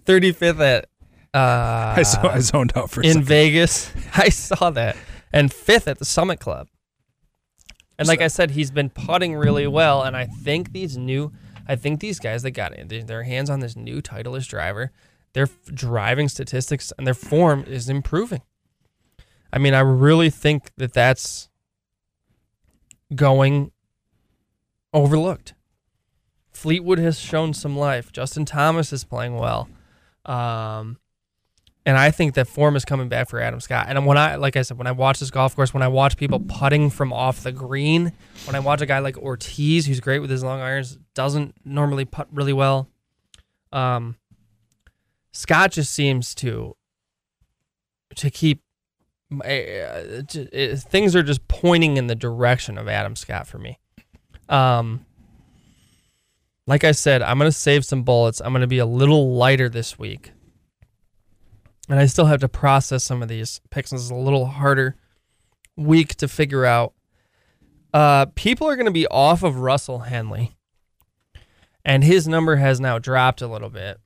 [0.04, 0.84] 35th at
[1.34, 3.24] uh, I, so, I zoned out for in second.
[3.24, 3.92] Vegas.
[4.14, 4.96] I saw that.
[5.32, 6.68] And fifth at the Summit Club.
[7.98, 10.02] And like I said, he's been putting really well.
[10.02, 11.32] And I think these new,
[11.66, 14.92] I think these guys that got in, their hands on this new Titleist driver,
[15.32, 18.42] their driving statistics and their form is improving.
[19.56, 21.48] I mean, I really think that that's
[23.14, 23.72] going
[24.92, 25.54] overlooked.
[26.50, 28.12] Fleetwood has shown some life.
[28.12, 29.70] Justin Thomas is playing well.
[30.26, 30.98] Um,
[31.86, 33.86] and I think that form is coming back for Adam Scott.
[33.88, 36.18] And when I, like I said, when I watch this golf course, when I watch
[36.18, 38.12] people putting from off the green,
[38.44, 42.04] when I watch a guy like Ortiz, who's great with his long irons, doesn't normally
[42.04, 42.90] putt really well.
[43.72, 44.16] Um,
[45.32, 46.76] Scott just seems to
[48.16, 48.60] to keep
[49.32, 53.78] uh, j- uh, things are just pointing in the direction of Adam Scott for me.
[54.48, 55.04] Um,
[56.66, 58.40] like I said, I'm gonna save some bullets.
[58.40, 60.32] I'm gonna be a little lighter this week
[61.88, 63.90] and I still have to process some of these picks.
[63.90, 64.96] This is a little harder
[65.76, 66.94] week to figure out.
[67.94, 70.56] Uh, people are going to be off of Russell Henley,
[71.84, 73.98] and his number has now dropped a little bit.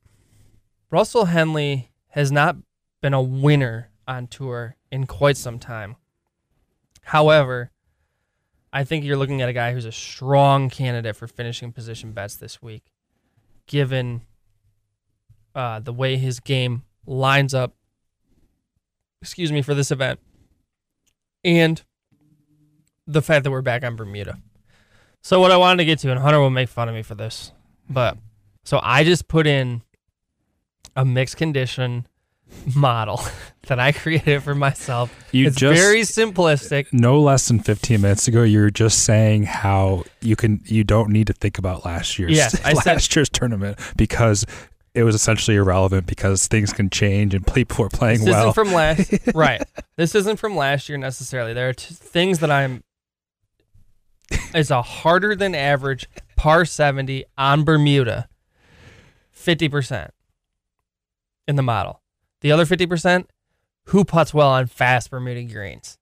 [0.91, 2.55] Russell Henley has not
[3.01, 5.95] been a winner on tour in quite some time.
[7.03, 7.71] However,
[8.73, 12.35] I think you're looking at a guy who's a strong candidate for finishing position bets
[12.35, 12.83] this week,
[13.67, 14.21] given
[15.55, 17.73] uh, the way his game lines up,
[19.21, 20.19] excuse me, for this event,
[21.43, 21.81] and
[23.07, 24.37] the fact that we're back on Bermuda.
[25.21, 27.15] So what I wanted to get to, and Hunter will make fun of me for
[27.15, 27.51] this,
[27.89, 28.17] but
[28.63, 29.81] so I just put in
[30.95, 32.07] a mixed condition
[32.75, 33.21] model
[33.67, 35.13] that I created for myself.
[35.31, 36.87] You it's just- very simplistic.
[36.91, 41.09] no less than 15 minutes ago you were just saying how you can you don't
[41.09, 44.45] need to think about last year's Yes, last said- year's tournament because
[44.93, 48.53] it was essentially irrelevant because things can change and people are playing This well isn't
[48.65, 49.63] from last right.
[49.95, 51.53] This isn't from last year necessarily.
[51.53, 52.83] There are t- things that I'm.
[54.53, 58.27] It's a harder than average par seventy on Bermuda.
[59.31, 60.11] Fifty percent
[61.47, 62.00] in the model.
[62.41, 63.29] The other fifty percent,
[63.85, 65.97] who puts well on fast Bermuda greens.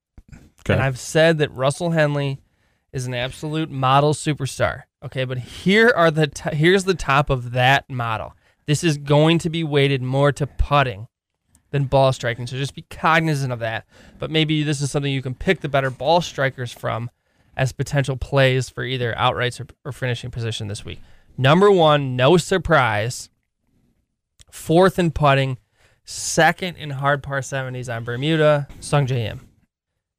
[0.62, 0.74] Okay.
[0.74, 2.42] And I've said that Russell Henley
[2.92, 4.84] is an absolute model superstar.
[5.04, 8.36] Okay, but here are the t- here's the top of that model.
[8.66, 11.08] This is going to be weighted more to putting
[11.72, 12.48] than ball striking.
[12.48, 13.86] So just be cognizant of that.
[14.18, 17.10] But maybe this is something you can pick the better ball strikers from
[17.56, 21.00] as potential plays for either outrights or, or finishing position this week.
[21.38, 23.30] Number one, no surprise.
[24.52, 25.58] Fourth in putting,
[26.10, 29.41] second in hard par 70s on Bermuda, Sungjae Im.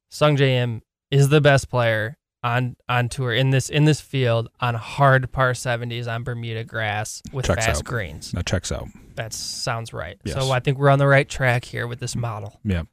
[0.09, 4.49] Sung J M is the best player on on tour in this in this field
[4.59, 7.85] on hard par 70s on Bermuda grass with Checks fast out.
[7.85, 8.31] greens.
[8.31, 10.19] that checks out That sounds right.
[10.25, 10.35] Yes.
[10.35, 12.59] So I think we're on the right track here with this model.
[12.65, 12.83] yeah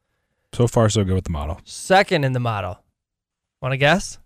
[0.53, 2.79] so far so good with the model Second in the model.
[3.61, 4.19] Want to guess?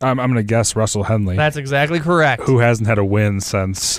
[0.00, 2.42] I'm, I'm gonna guess Russell Henley That's exactly correct.
[2.42, 3.98] who hasn't had a win since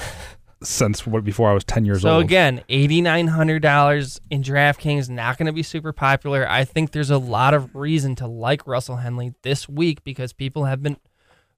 [0.64, 4.20] since what before I was 10 years So old So again, eighty nine hundred dollars
[4.30, 6.50] in DraftKings not going to be super popular.
[6.50, 10.66] I think there's a lot of reason to like Russell Henley this week because people
[10.66, 10.98] have been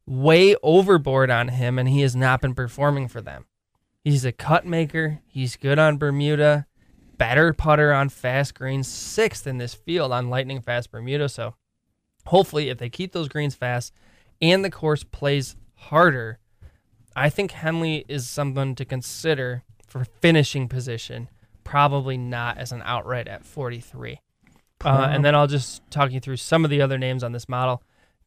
[0.05, 3.45] way overboard on him and he has not been performing for them.
[4.03, 5.21] He's a cut maker.
[5.25, 6.67] He's good on Bermuda.
[7.17, 8.87] Better putter on fast greens.
[8.87, 11.29] Sixth in this field on lightning fast Bermuda.
[11.29, 11.55] So
[12.27, 13.93] hopefully, if they keep those greens fast
[14.41, 16.39] and the course plays harder,
[17.15, 21.29] I think Henley is someone to consider for finishing position.
[21.63, 24.19] Probably not as an outright at 43.
[24.83, 27.47] Uh, and then I'll just talk you through some of the other names on this
[27.47, 27.81] model.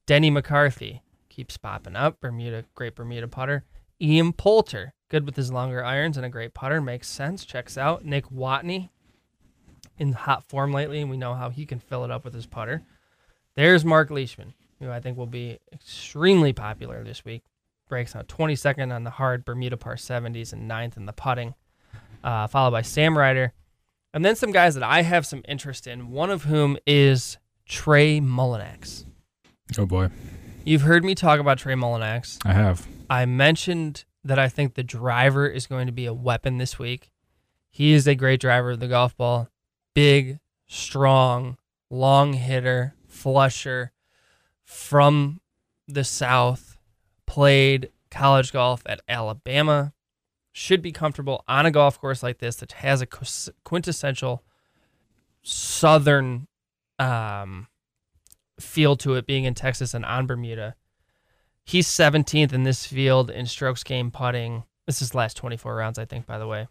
[0.06, 2.20] Denny McCarthy keeps popping up.
[2.20, 3.64] Bermuda, great Bermuda putter.
[4.00, 6.80] Ian Poulter, good with his longer irons and a great putter.
[6.80, 7.44] Makes sense.
[7.44, 8.04] Checks out.
[8.04, 8.88] Nick Watney
[9.98, 12.46] in hot form lately, and we know how he can fill it up with his
[12.46, 12.82] putter.
[13.54, 17.42] There's Mark Leishman, who I think will be extremely popular this week.
[17.88, 21.54] Breaks out 22nd on the hard Bermuda par 70s and 9th in the putting,
[22.22, 23.52] uh, followed by Sam Ryder.
[24.12, 28.20] And then some guys that I have some interest in, one of whom is Trey
[28.20, 29.04] Mullinax.
[29.78, 30.08] oh boy
[30.64, 32.38] You've heard me talk about Trey Mullinax.
[32.44, 36.58] I have I mentioned that I think the driver is going to be a weapon
[36.58, 37.10] this week.
[37.70, 39.48] He is a great driver of the golf ball.
[39.94, 41.56] Big, strong,
[41.88, 43.92] long hitter, flusher
[44.62, 45.40] from
[45.86, 46.67] the South.
[47.28, 49.92] Played college golf at Alabama.
[50.52, 53.06] Should be comfortable on a golf course like this that has a
[53.64, 54.42] quintessential
[55.42, 56.48] Southern
[56.98, 57.68] um,
[58.58, 60.74] feel to it, being in Texas and on Bermuda
[61.68, 64.64] He's 17th in this field in strokes gained putting.
[64.86, 66.66] This is last 24 rounds, I think, by the way.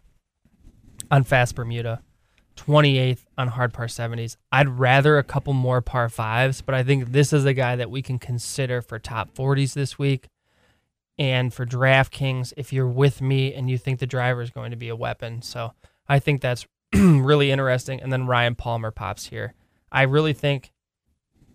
[1.08, 2.02] On fast Bermuda,
[2.56, 4.36] 28th on hard par 70s.
[4.50, 7.92] I'd rather a couple more par fives, but I think this is a guy that
[7.92, 10.26] we can consider for top 40s this week.
[11.18, 14.76] And for DraftKings, if you're with me and you think the driver is going to
[14.76, 15.42] be a weapon.
[15.42, 15.72] So
[16.08, 18.00] I think that's really interesting.
[18.00, 19.54] And then Ryan Palmer pops here.
[19.90, 20.72] I really think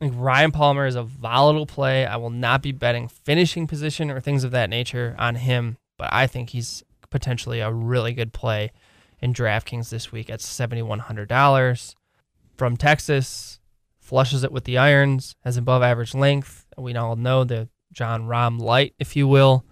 [0.01, 2.05] Ryan Palmer is a volatile play.
[2.05, 6.11] I will not be betting finishing position or things of that nature on him, but
[6.11, 8.71] I think he's potentially a really good play
[9.21, 11.95] in DraftKings this week at $7,100.
[12.57, 13.59] From Texas,
[13.99, 16.65] flushes it with the irons, has above average length.
[16.77, 19.65] We all know the Jon Rahm light, if you will.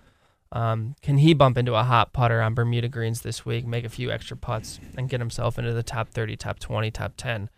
[0.53, 3.89] Um, can he bump into a hot putter on Bermuda greens this week, make a
[3.89, 7.49] few extra putts, and get himself into the top 30, top 20, top 10?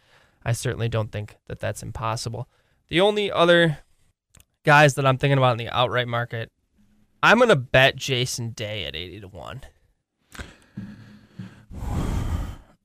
[0.46, 2.48] I certainly don't think that that's impossible.
[2.90, 3.80] The only other
[4.64, 6.52] guys that I'm thinking about in the outright market,
[7.24, 9.62] I'm gonna bet Jason Day at 80 to one.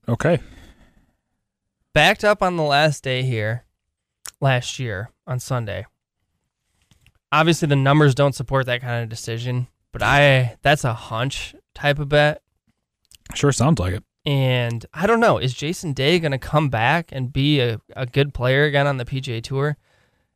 [0.07, 0.39] Okay.
[1.93, 3.65] Backed up on the last day here,
[4.41, 5.85] last year on Sunday.
[7.31, 11.99] Obviously, the numbers don't support that kind of decision, but I that's a hunch type
[11.99, 12.41] of bet.
[13.35, 14.03] Sure sounds like it.
[14.25, 18.05] And I don't know, is Jason Day going to come back and be a, a
[18.05, 19.77] good player again on the PGA Tour?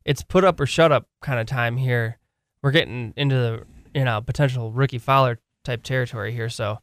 [0.06, 2.20] It's put up or shut up kind of time here.
[2.62, 3.64] We're getting into the
[3.94, 6.50] you know potential Rickie Fowler type territory here.
[6.50, 6.80] So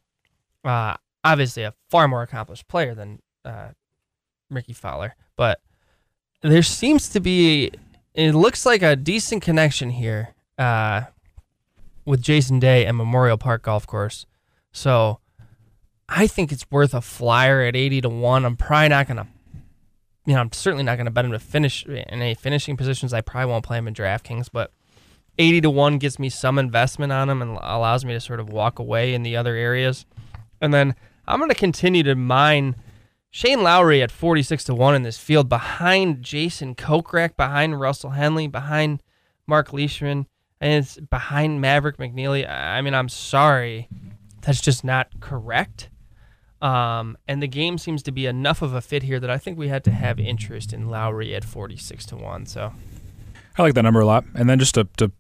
[0.65, 0.95] uh,
[1.25, 3.69] obviously a far more accomplished player than uh,
[4.51, 5.61] Rickie Fowler, but
[6.43, 7.71] there seems to be
[8.21, 11.03] it looks like a decent connection here uh,
[12.05, 14.27] with Jason Day and Memorial Park Golf Course.
[14.73, 15.21] So
[16.09, 18.45] I think it's worth a flyer at 80 to 1.
[18.45, 19.27] I'm probably not going to,
[20.27, 23.15] you know, I'm certainly not going to bet him to finish in any finishing positions.
[23.15, 24.71] I probably won't play him in DraftKings, but
[25.39, 28.51] 80 to 1 gives me some investment on him and allows me to sort of
[28.51, 30.05] walk away in the other areas.
[30.61, 30.95] And then
[31.27, 32.77] I'm going to continue to mine
[33.31, 38.49] Shane Lowry at 46 to 1 in this field behind Jason Kokrak, behind Russell Henley,
[38.49, 39.03] behind
[39.47, 40.27] Mark Leishman,
[40.61, 42.49] and it's behind Maverick McNealy.
[42.49, 43.89] I mean, I'm sorry.
[44.43, 45.91] That's just not correct.
[46.61, 49.59] Um, and the game seems to be enough of a fit here that I think
[49.59, 52.47] we had to have interest in Lowry at 46 to 1.
[52.47, 52.73] So
[53.57, 54.25] I like that number a lot.
[54.35, 55.13] And then just to, to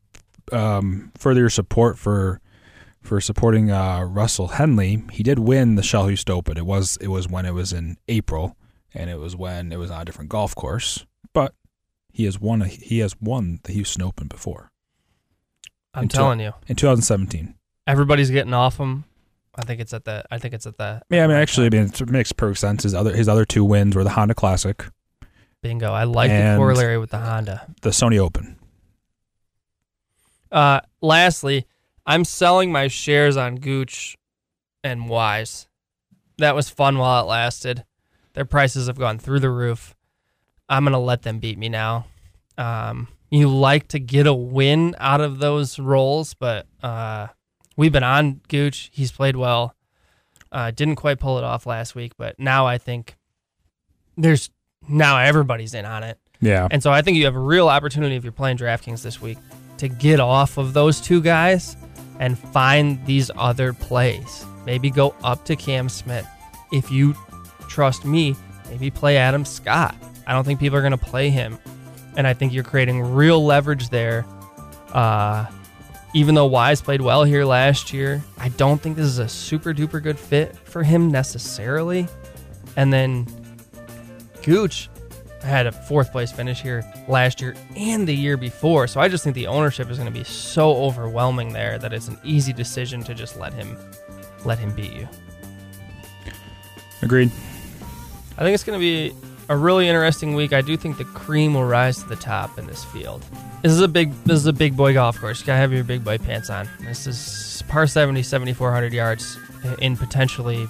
[0.53, 2.41] um, further your support for
[3.03, 6.57] for supporting uh, Russell Henley, he did win the Shell Houston Open.
[6.57, 8.57] It was it was when it was in April,
[8.95, 11.07] and it was when it was on a different golf course.
[11.33, 11.55] But
[12.13, 14.71] he has won a, he has won the Houston Open before.
[15.95, 17.55] I'm telling you, in 2017,
[17.87, 19.05] everybody's getting off him.
[19.57, 20.25] I think it's at the.
[20.31, 21.03] I think it's at the.
[21.11, 22.85] Yeah, I mean, actually, I mean, it makes perfect sense.
[22.85, 24.85] His other his other two wins were the Honda Classic,
[25.63, 25.93] Bingo.
[25.93, 27.67] I like the corollary with the Honda.
[27.83, 28.57] the Sony Open.
[30.53, 31.67] Uh, lastly,
[32.11, 34.19] I'm selling my shares on Gooch
[34.83, 35.69] and Wise.
[36.39, 37.85] That was fun while it lasted.
[38.35, 39.95] Their prices have gone through the roof.
[40.69, 42.07] I'm gonna let them beat me now.
[42.59, 47.29] Um, you like to get a win out of those roles, but uh,
[47.77, 48.91] we've been on Gooch.
[48.93, 49.77] He's played well.
[50.51, 53.17] Uh, didn't quite pull it off last week, but now I think
[54.17, 54.51] there's
[54.89, 56.19] now everybody's in on it.
[56.41, 59.23] Yeah, And so I think you have a real opportunity if you're playing DraftKings this
[59.23, 59.39] week
[59.77, 61.77] to get off of those two guys
[62.21, 64.45] and find these other plays.
[64.65, 66.27] Maybe go up to Cam Smith.
[66.71, 67.17] If you
[67.69, 68.37] trust me,
[68.69, 69.97] maybe play Adam Scott.
[70.27, 71.59] I don't think people are going to play him.
[72.17, 74.25] And I think you're creating real leverage there.
[74.93, 75.47] Uh,
[76.13, 79.73] even though Wise played well here last year, I don't think this is a super
[79.73, 82.07] duper good fit for him necessarily.
[82.77, 83.27] And then
[84.43, 84.91] Gooch
[85.43, 88.87] had a fourth place finish here last year and the year before.
[88.87, 92.09] So I just think the ownership is going to be so overwhelming there that it's
[92.09, 93.79] an easy decision to just let him
[94.45, 95.09] let him beat you.
[97.03, 97.31] agreed.
[98.39, 99.15] I think it's going to be
[99.49, 100.53] a really interesting week.
[100.53, 103.25] I do think the cream will rise to the top in this field.
[103.63, 105.41] This is a big this is a big boy golf course.
[105.41, 106.69] You got to have your big boy pants on.
[106.81, 109.39] This is par 70 7400 yards
[109.81, 110.67] in potentially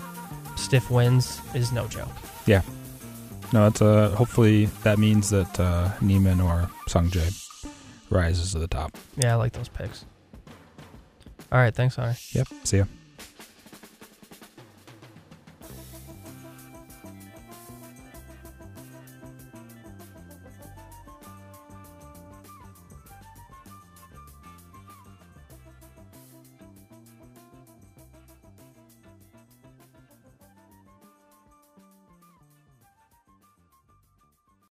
[0.57, 2.09] stiff winds is no joke.
[2.47, 2.63] Yeah.
[3.53, 7.35] No, it's uh hopefully that means that uh Niemann or Sungjae
[8.11, 8.97] rises to the top.
[9.17, 10.05] Yeah, I like those picks.
[11.53, 12.17] All right, thanks, Hunter.
[12.33, 12.49] Yep.
[12.65, 12.85] See ya.